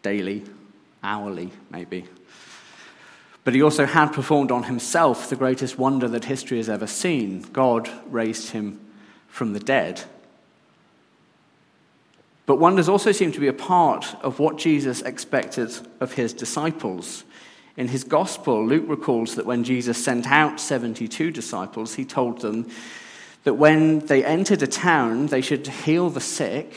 daily, 0.02 0.44
hourly, 1.04 1.52
maybe. 1.70 2.06
But 3.46 3.54
he 3.54 3.62
also 3.62 3.86
had 3.86 4.08
performed 4.08 4.52
on 4.52 4.64
himself 4.64 5.30
the 5.30 5.36
greatest 5.36 5.78
wonder 5.78 6.08
that 6.10 6.26
history 6.26 6.58
has 6.58 6.68
ever 6.68 6.88
seen. 6.88 7.42
God 7.54 7.88
raised 8.08 8.50
him 8.50 8.82
from 9.28 9.54
the 9.54 9.60
dead. 9.60 10.02
But 12.48 12.58
wonders 12.58 12.90
also 12.90 13.12
seem 13.12 13.32
to 13.32 13.40
be 13.40 13.48
a 13.48 13.54
part 13.54 14.16
of 14.22 14.40
what 14.40 14.58
Jesus 14.58 15.04
expected 15.04 15.72
of 16.00 16.14
his 16.14 16.34
disciples. 16.34 17.24
In 17.78 17.88
his 17.90 18.04
gospel, 18.04 18.66
Luke 18.66 18.86
recalls 18.88 19.36
that 19.36 19.46
when 19.46 19.64
Jesus 19.64 20.04
sent 20.04 20.28
out 20.28 20.60
72 20.60 21.30
disciples, 21.30 21.96
he 21.96 22.06
told 22.06 22.42
them 22.42 22.68
that 23.44 23.56
when 23.56 24.00
they 24.00 24.26
entered 24.26 24.64
a 24.64 24.68
town, 24.68 25.28
they 25.28 25.42
should 25.42 25.68
heal 25.68 26.10
the 26.10 26.22
sick 26.22 26.74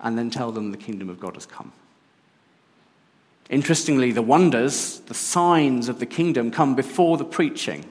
and 0.00 0.16
then 0.16 0.30
tell 0.30 0.52
them 0.52 0.70
the 0.70 0.78
kingdom 0.78 1.10
of 1.10 1.20
God 1.20 1.34
has 1.34 1.44
come. 1.44 1.72
Interestingly, 3.50 4.10
the 4.10 4.22
wonders, 4.22 5.00
the 5.00 5.14
signs 5.14 5.88
of 5.88 5.98
the 5.98 6.06
kingdom 6.06 6.50
come 6.50 6.74
before 6.74 7.16
the 7.16 7.24
preaching. 7.24 7.84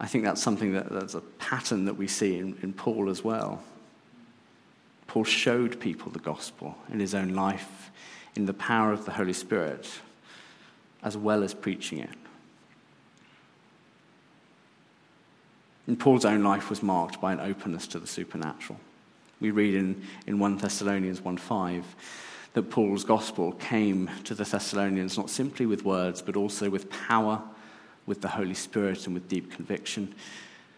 I 0.00 0.06
think 0.06 0.24
that's 0.24 0.42
something 0.42 0.72
that, 0.74 0.88
that's 0.88 1.14
a 1.14 1.20
pattern 1.20 1.86
that 1.86 1.94
we 1.94 2.06
see 2.06 2.38
in, 2.38 2.56
in 2.62 2.72
Paul 2.72 3.10
as 3.10 3.24
well. 3.24 3.62
Paul 5.08 5.24
showed 5.24 5.80
people 5.80 6.12
the 6.12 6.20
gospel 6.20 6.78
in 6.92 7.00
his 7.00 7.14
own 7.14 7.30
life, 7.30 7.90
in 8.36 8.46
the 8.46 8.54
power 8.54 8.92
of 8.92 9.04
the 9.04 9.12
Holy 9.12 9.32
Spirit, 9.32 9.90
as 11.02 11.16
well 11.16 11.42
as 11.42 11.54
preaching 11.54 11.98
it. 11.98 12.10
And 15.88 15.98
Paul's 15.98 16.26
own 16.26 16.44
life 16.44 16.70
was 16.70 16.82
marked 16.82 17.20
by 17.20 17.32
an 17.32 17.40
openness 17.40 17.86
to 17.88 17.98
the 17.98 18.06
supernatural. 18.06 18.78
We 19.40 19.50
read 19.50 19.74
in, 19.74 20.02
in 20.26 20.38
1 20.38 20.58
Thessalonians 20.58 21.22
1 21.22 21.38
5 21.38 21.84
that 22.54 22.70
Paul's 22.70 23.04
gospel 23.04 23.52
came 23.52 24.10
to 24.24 24.34
the 24.34 24.44
Thessalonians 24.44 25.16
not 25.16 25.30
simply 25.30 25.66
with 25.66 25.84
words, 25.84 26.22
but 26.22 26.36
also 26.36 26.70
with 26.70 26.90
power, 26.90 27.42
with 28.06 28.20
the 28.20 28.28
Holy 28.28 28.54
Spirit, 28.54 29.06
and 29.06 29.14
with 29.14 29.28
deep 29.28 29.52
conviction. 29.52 30.14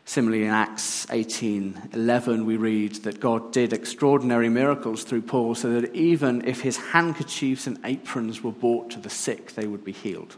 Similarly, 0.04 0.44
in 0.44 0.50
Acts 0.50 1.06
18:11, 1.10 2.44
we 2.44 2.56
read 2.56 2.96
that 3.04 3.20
God 3.20 3.52
did 3.52 3.72
extraordinary 3.72 4.48
miracles 4.48 5.04
through 5.04 5.22
Paul, 5.22 5.54
so 5.54 5.80
that 5.80 5.94
even 5.94 6.46
if 6.46 6.62
his 6.62 6.76
handkerchiefs 6.76 7.66
and 7.66 7.78
aprons 7.84 8.42
were 8.42 8.50
brought 8.50 8.90
to 8.90 8.98
the 8.98 9.10
sick, 9.10 9.54
they 9.54 9.66
would 9.66 9.84
be 9.84 9.92
healed. 9.92 10.36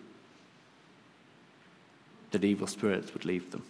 That 2.32 2.44
evil 2.44 2.66
spirits 2.66 3.14
would 3.14 3.24
leave 3.24 3.50
them. 3.50 3.62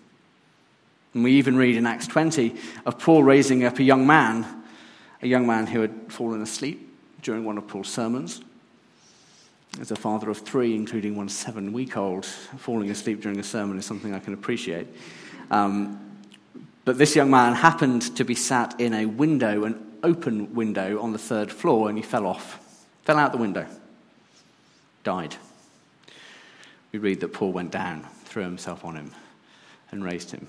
And 1.14 1.22
we 1.22 1.32
even 1.32 1.56
read 1.56 1.76
in 1.76 1.86
Acts 1.86 2.06
20 2.06 2.54
of 2.86 2.98
Paul 2.98 3.22
raising 3.22 3.64
up 3.64 3.78
a 3.78 3.82
young 3.84 4.06
man, 4.06 4.64
a 5.20 5.28
young 5.28 5.46
man 5.46 5.68
who 5.68 5.82
had 5.82 6.12
fallen 6.12 6.42
asleep 6.42 6.91
during 7.22 7.44
one 7.44 7.56
of 7.56 7.66
Paul's 7.66 7.88
sermons. 7.88 8.42
As 9.80 9.90
a 9.90 9.96
father 9.96 10.28
of 10.28 10.38
three, 10.38 10.74
including 10.74 11.16
one 11.16 11.28
seven 11.28 11.72
week 11.72 11.96
old, 11.96 12.26
falling 12.26 12.90
asleep 12.90 13.22
during 13.22 13.38
a 13.38 13.44
sermon 13.44 13.78
is 13.78 13.86
something 13.86 14.12
I 14.12 14.18
can 14.18 14.34
appreciate. 14.34 14.86
Um, 15.50 15.98
but 16.84 16.98
this 16.98 17.16
young 17.16 17.30
man 17.30 17.54
happened 17.54 18.14
to 18.16 18.24
be 18.24 18.34
sat 18.34 18.78
in 18.80 18.92
a 18.92 19.06
window, 19.06 19.64
an 19.64 19.98
open 20.02 20.54
window 20.54 21.00
on 21.00 21.12
the 21.12 21.18
third 21.18 21.50
floor, 21.50 21.88
and 21.88 21.96
he 21.96 22.02
fell 22.02 22.26
off, 22.26 22.58
fell 23.04 23.18
out 23.18 23.32
the 23.32 23.38
window, 23.38 23.66
died. 25.04 25.36
We 26.90 26.98
read 26.98 27.20
that 27.20 27.32
Paul 27.32 27.52
went 27.52 27.70
down, 27.70 28.06
threw 28.24 28.42
himself 28.42 28.84
on 28.84 28.96
him, 28.96 29.12
and 29.90 30.04
raised 30.04 30.32
him. 30.32 30.46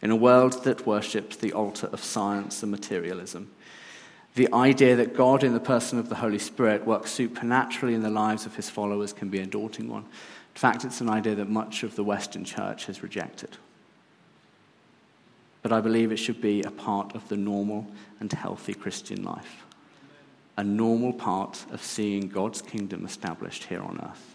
In 0.00 0.10
a 0.10 0.16
world 0.16 0.64
that 0.64 0.86
worships 0.86 1.36
the 1.36 1.52
altar 1.52 1.88
of 1.88 2.02
science 2.02 2.62
and 2.62 2.72
materialism, 2.72 3.50
the 4.34 4.52
idea 4.52 4.96
that 4.96 5.14
God, 5.14 5.44
in 5.44 5.52
the 5.52 5.60
person 5.60 5.98
of 5.98 6.08
the 6.08 6.14
Holy 6.14 6.38
Spirit, 6.38 6.86
works 6.86 7.10
supernaturally 7.10 7.94
in 7.94 8.02
the 8.02 8.10
lives 8.10 8.46
of 8.46 8.56
his 8.56 8.70
followers 8.70 9.12
can 9.12 9.28
be 9.28 9.40
a 9.40 9.46
daunting 9.46 9.88
one. 9.88 10.04
In 10.04 10.58
fact, 10.58 10.84
it's 10.84 11.00
an 11.00 11.10
idea 11.10 11.34
that 11.34 11.48
much 11.48 11.82
of 11.82 11.96
the 11.96 12.04
Western 12.04 12.44
church 12.44 12.86
has 12.86 13.02
rejected. 13.02 13.56
But 15.60 15.72
I 15.72 15.80
believe 15.80 16.12
it 16.12 16.16
should 16.16 16.40
be 16.40 16.62
a 16.62 16.70
part 16.70 17.14
of 17.14 17.28
the 17.28 17.36
normal 17.36 17.86
and 18.20 18.32
healthy 18.32 18.74
Christian 18.74 19.22
life, 19.22 19.64
a 20.56 20.64
normal 20.64 21.12
part 21.12 21.64
of 21.70 21.82
seeing 21.82 22.28
God's 22.28 22.62
kingdom 22.62 23.04
established 23.04 23.64
here 23.64 23.82
on 23.82 24.00
earth. 24.02 24.34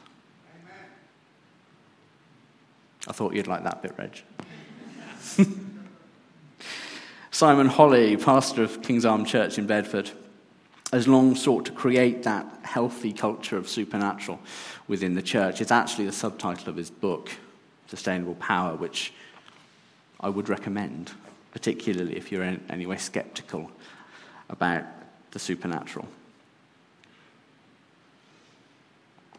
I 3.08 3.14
thought 3.14 3.34
you'd 3.34 3.48
like 3.48 3.64
that 3.64 3.82
bit, 3.82 3.96
Reg. 3.98 4.22
Simon 7.38 7.68
Holley, 7.68 8.18
pastor 8.18 8.64
of 8.64 8.82
King's 8.82 9.06
Arm 9.06 9.24
Church 9.24 9.60
in 9.60 9.68
Bedford, 9.68 10.10
has 10.92 11.08
long 11.08 11.36
sought 11.36 11.66
to 11.66 11.72
create 11.72 12.24
that 12.24 12.48
healthy 12.64 13.14
culture 13.14 13.58
of 13.58 13.70
supernatural 13.70 14.40
within 14.88 15.14
the 15.14 15.22
church. 15.22 15.62
It's 15.62 15.70
actually 15.70 16.06
the 16.08 16.14
subtitle 16.14 16.68
of 16.68 16.76
his 16.76 16.90
book, 16.90 17.30
Sustainable 17.86 18.34
Power, 18.34 18.76
which 18.76 19.14
I 20.20 20.30
would 20.30 20.50
recommend, 20.50 21.12
particularly 21.52 22.18
if 22.18 22.32
you're 22.32 22.42
in 22.42 22.66
any 22.72 22.88
way 22.88 22.98
skeptical 22.98 23.70
about 24.50 24.86
the 25.30 25.38
supernatural. 25.38 26.08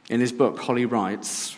In 0.09 0.21
his 0.21 0.31
book, 0.31 0.61
Holley 0.61 0.87
writes 0.87 1.57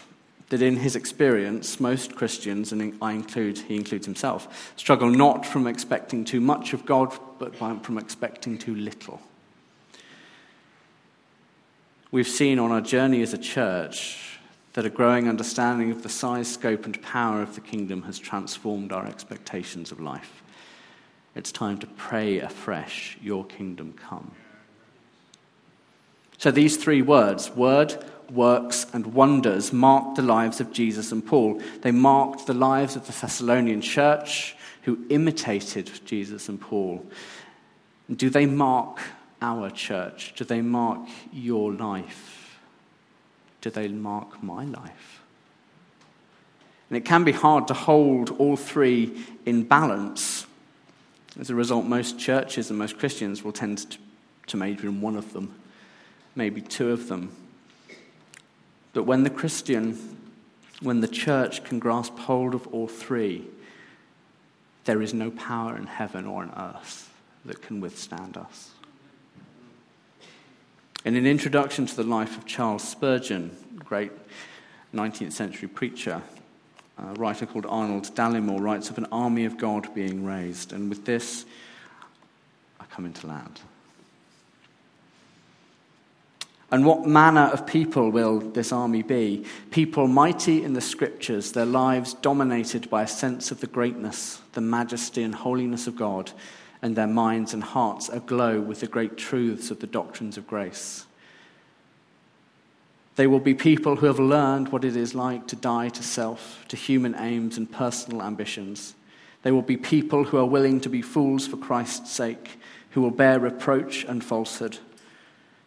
that 0.50 0.62
in 0.62 0.76
his 0.76 0.96
experience, 0.96 1.80
most 1.80 2.16
Christians, 2.16 2.72
and 2.72 2.94
I 3.00 3.12
include, 3.12 3.58
he 3.58 3.76
includes 3.76 4.04
himself, 4.04 4.72
struggle 4.76 5.08
not 5.08 5.46
from 5.46 5.66
expecting 5.66 6.24
too 6.24 6.40
much 6.40 6.72
of 6.72 6.84
God, 6.84 7.16
but 7.38 7.56
from 7.56 7.96
expecting 7.98 8.58
too 8.58 8.74
little. 8.74 9.20
We've 12.10 12.28
seen 12.28 12.58
on 12.58 12.72
our 12.72 12.80
journey 12.80 13.22
as 13.22 13.32
a 13.32 13.38
church 13.38 14.40
that 14.72 14.84
a 14.84 14.90
growing 14.90 15.28
understanding 15.28 15.92
of 15.92 16.02
the 16.02 16.08
size, 16.08 16.52
scope, 16.52 16.84
and 16.84 17.00
power 17.00 17.42
of 17.42 17.54
the 17.54 17.60
kingdom 17.60 18.02
has 18.02 18.18
transformed 18.18 18.92
our 18.92 19.06
expectations 19.06 19.92
of 19.92 20.00
life. 20.00 20.42
It's 21.36 21.52
time 21.52 21.78
to 21.78 21.86
pray 21.86 22.40
afresh, 22.40 23.16
Your 23.22 23.44
kingdom 23.44 23.92
come. 23.92 24.32
So 26.38 26.50
these 26.50 26.76
three 26.76 27.02
words 27.02 27.50
word, 27.50 28.04
works, 28.30 28.86
and 28.92 29.14
wonders 29.14 29.72
marked 29.72 30.16
the 30.16 30.22
lives 30.22 30.60
of 30.60 30.72
Jesus 30.72 31.12
and 31.12 31.24
Paul. 31.24 31.60
They 31.82 31.90
marked 31.90 32.46
the 32.46 32.54
lives 32.54 32.96
of 32.96 33.06
the 33.06 33.12
Thessalonian 33.12 33.80
church 33.80 34.56
who 34.82 35.04
imitated 35.10 35.90
Jesus 36.04 36.48
and 36.48 36.60
Paul. 36.60 37.04
Do 38.14 38.30
they 38.30 38.46
mark 38.46 38.98
our 39.42 39.70
church? 39.70 40.34
Do 40.36 40.44
they 40.44 40.62
mark 40.62 41.00
your 41.32 41.72
life? 41.72 42.58
Do 43.60 43.70
they 43.70 43.88
mark 43.88 44.42
my 44.42 44.64
life? 44.64 45.22
And 46.88 46.96
it 46.96 47.04
can 47.04 47.22
be 47.24 47.32
hard 47.32 47.68
to 47.68 47.74
hold 47.74 48.30
all 48.38 48.56
three 48.56 49.24
in 49.46 49.62
balance. 49.62 50.46
As 51.38 51.50
a 51.50 51.54
result, 51.54 51.84
most 51.84 52.18
churches 52.18 52.70
and 52.70 52.78
most 52.78 52.98
Christians 52.98 53.44
will 53.44 53.52
tend 53.52 53.96
to 54.48 54.56
major 54.56 54.88
in 54.88 55.00
one 55.00 55.16
of 55.16 55.32
them, 55.32 55.54
maybe 56.34 56.60
two 56.60 56.90
of 56.90 57.08
them. 57.08 57.30
But 58.92 59.04
when 59.04 59.22
the 59.22 59.30
Christian, 59.30 60.18
when 60.80 61.00
the 61.00 61.08
church 61.08 61.64
can 61.64 61.78
grasp 61.78 62.16
hold 62.18 62.54
of 62.54 62.66
all 62.68 62.88
three, 62.88 63.46
there 64.84 65.02
is 65.02 65.14
no 65.14 65.30
power 65.30 65.76
in 65.76 65.86
heaven 65.86 66.26
or 66.26 66.42
on 66.42 66.52
earth 66.56 67.12
that 67.44 67.62
can 67.62 67.80
withstand 67.80 68.36
us. 68.36 68.70
In 71.04 71.16
an 71.16 71.26
introduction 71.26 71.86
to 71.86 71.96
the 71.96 72.02
life 72.02 72.36
of 72.36 72.44
Charles 72.44 72.86
Spurgeon, 72.86 73.56
great 73.76 74.12
19th 74.94 75.32
century 75.32 75.68
preacher, 75.68 76.22
a 76.98 77.14
writer 77.14 77.46
called 77.46 77.64
Arnold 77.66 78.14
Dallimore 78.14 78.60
writes 78.60 78.90
of 78.90 78.98
an 78.98 79.06
army 79.10 79.46
of 79.46 79.56
God 79.56 79.94
being 79.94 80.24
raised. 80.24 80.72
And 80.72 80.90
with 80.90 81.06
this, 81.06 81.46
I 82.78 82.84
come 82.84 83.06
into 83.06 83.26
land. 83.26 83.60
And 86.72 86.86
what 86.86 87.04
manner 87.04 87.50
of 87.52 87.66
people 87.66 88.10
will 88.10 88.38
this 88.38 88.72
army 88.72 89.02
be? 89.02 89.44
People 89.70 90.06
mighty 90.06 90.62
in 90.62 90.72
the 90.72 90.80
scriptures, 90.80 91.50
their 91.52 91.66
lives 91.66 92.14
dominated 92.14 92.88
by 92.88 93.02
a 93.02 93.08
sense 93.08 93.50
of 93.50 93.60
the 93.60 93.66
greatness, 93.66 94.40
the 94.52 94.60
majesty, 94.60 95.24
and 95.24 95.34
holiness 95.34 95.88
of 95.88 95.96
God, 95.96 96.30
and 96.80 96.94
their 96.94 97.08
minds 97.08 97.52
and 97.52 97.62
hearts 97.62 98.08
aglow 98.08 98.60
with 98.60 98.80
the 98.80 98.86
great 98.86 99.16
truths 99.16 99.70
of 99.70 99.80
the 99.80 99.86
doctrines 99.86 100.38
of 100.38 100.46
grace. 100.46 101.06
They 103.16 103.26
will 103.26 103.40
be 103.40 103.54
people 103.54 103.96
who 103.96 104.06
have 104.06 104.20
learned 104.20 104.70
what 104.70 104.84
it 104.84 104.96
is 104.96 105.14
like 105.14 105.48
to 105.48 105.56
die 105.56 105.88
to 105.90 106.02
self, 106.02 106.64
to 106.68 106.76
human 106.76 107.16
aims 107.16 107.58
and 107.58 107.70
personal 107.70 108.22
ambitions. 108.22 108.94
They 109.42 109.50
will 109.50 109.62
be 109.62 109.76
people 109.76 110.24
who 110.24 110.38
are 110.38 110.46
willing 110.46 110.80
to 110.82 110.88
be 110.88 111.02
fools 111.02 111.46
for 111.46 111.56
Christ's 111.56 112.12
sake, 112.12 112.58
who 112.90 113.02
will 113.02 113.10
bear 113.10 113.40
reproach 113.40 114.04
and 114.04 114.24
falsehood, 114.24 114.78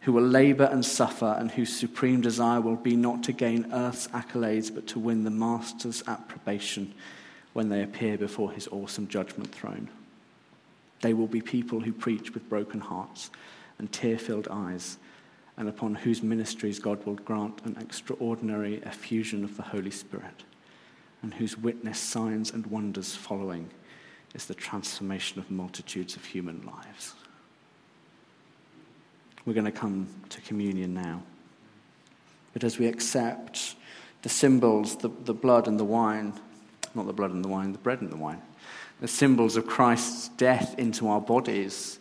who 0.04 0.12
will 0.12 0.22
labor 0.22 0.68
and 0.70 0.84
suffer, 0.84 1.34
and 1.38 1.50
whose 1.50 1.74
supreme 1.74 2.20
desire 2.20 2.60
will 2.60 2.76
be 2.76 2.94
not 2.94 3.22
to 3.22 3.32
gain 3.32 3.66
earth's 3.72 4.06
accolades, 4.08 4.72
but 4.72 4.86
to 4.86 4.98
win 4.98 5.24
the 5.24 5.30
Master's 5.30 6.02
approbation 6.06 6.92
when 7.54 7.70
they 7.70 7.82
appear 7.82 8.18
before 8.18 8.52
his 8.52 8.68
awesome 8.68 9.08
judgment 9.08 9.54
throne. 9.54 9.88
They 11.00 11.14
will 11.14 11.26
be 11.26 11.40
people 11.40 11.80
who 11.80 11.92
preach 11.92 12.34
with 12.34 12.50
broken 12.50 12.80
hearts 12.80 13.30
and 13.78 13.90
tear 13.90 14.18
filled 14.18 14.46
eyes, 14.50 14.98
and 15.56 15.70
upon 15.70 15.94
whose 15.94 16.22
ministries 16.22 16.78
God 16.78 17.02
will 17.06 17.14
grant 17.14 17.64
an 17.64 17.78
extraordinary 17.80 18.82
effusion 18.84 19.42
of 19.42 19.56
the 19.56 19.62
Holy 19.62 19.90
Spirit, 19.90 20.44
and 21.22 21.32
whose 21.32 21.56
witness 21.56 21.98
signs 21.98 22.50
and 22.50 22.66
wonders 22.66 23.14
following 23.14 23.70
is 24.34 24.44
the 24.44 24.54
transformation 24.54 25.38
of 25.38 25.50
multitudes 25.50 26.14
of 26.14 26.26
human 26.26 26.60
lives. 26.66 27.14
We're 29.46 29.52
going 29.52 29.64
to 29.64 29.72
come 29.72 30.08
to 30.30 30.40
communion 30.40 30.94
now. 30.94 31.22
But 32.52 32.64
as 32.64 32.78
we 32.78 32.86
accept 32.86 33.74
the 34.22 34.28
symbols, 34.28 34.96
the, 34.96 35.10
the 35.24 35.34
blood 35.34 35.68
and 35.68 35.78
the 35.78 35.84
wine, 35.84 36.32
not 36.94 37.06
the 37.06 37.12
blood 37.12 37.32
and 37.32 37.44
the 37.44 37.48
wine, 37.48 37.72
the 37.72 37.78
bread 37.78 38.00
and 38.00 38.10
the 38.10 38.16
wine, 38.16 38.40
the 39.00 39.08
symbols 39.08 39.56
of 39.56 39.66
Christ's 39.66 40.28
death 40.28 40.78
into 40.78 41.08
our 41.08 41.20
bodies, 41.20 41.98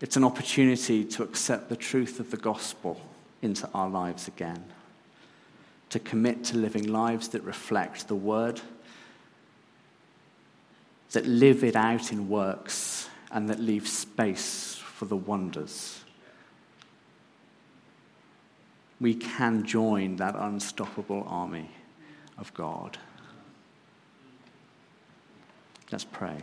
it's 0.00 0.16
an 0.16 0.24
opportunity 0.24 1.04
to 1.04 1.22
accept 1.22 1.68
the 1.68 1.76
truth 1.76 2.18
of 2.18 2.30
the 2.30 2.36
gospel 2.36 3.00
into 3.40 3.68
our 3.74 3.88
lives 3.88 4.26
again, 4.26 4.64
to 5.90 6.00
commit 6.00 6.42
to 6.44 6.56
living 6.56 6.88
lives 6.88 7.28
that 7.28 7.42
reflect 7.42 8.08
the 8.08 8.16
word 8.16 8.60
that 11.12 11.26
live 11.26 11.62
it 11.62 11.76
out 11.76 12.10
in 12.10 12.28
works 12.28 13.08
and 13.32 13.48
that 13.48 13.58
leave 13.58 13.88
space 13.88 14.76
for 14.76 15.06
the 15.06 15.16
wonders. 15.16 16.04
We 19.00 19.14
can 19.14 19.64
join 19.64 20.16
that 20.16 20.36
unstoppable 20.36 21.24
army 21.26 21.70
of 22.38 22.54
God. 22.54 22.98
Let's 25.90 26.04
pray. 26.04 26.38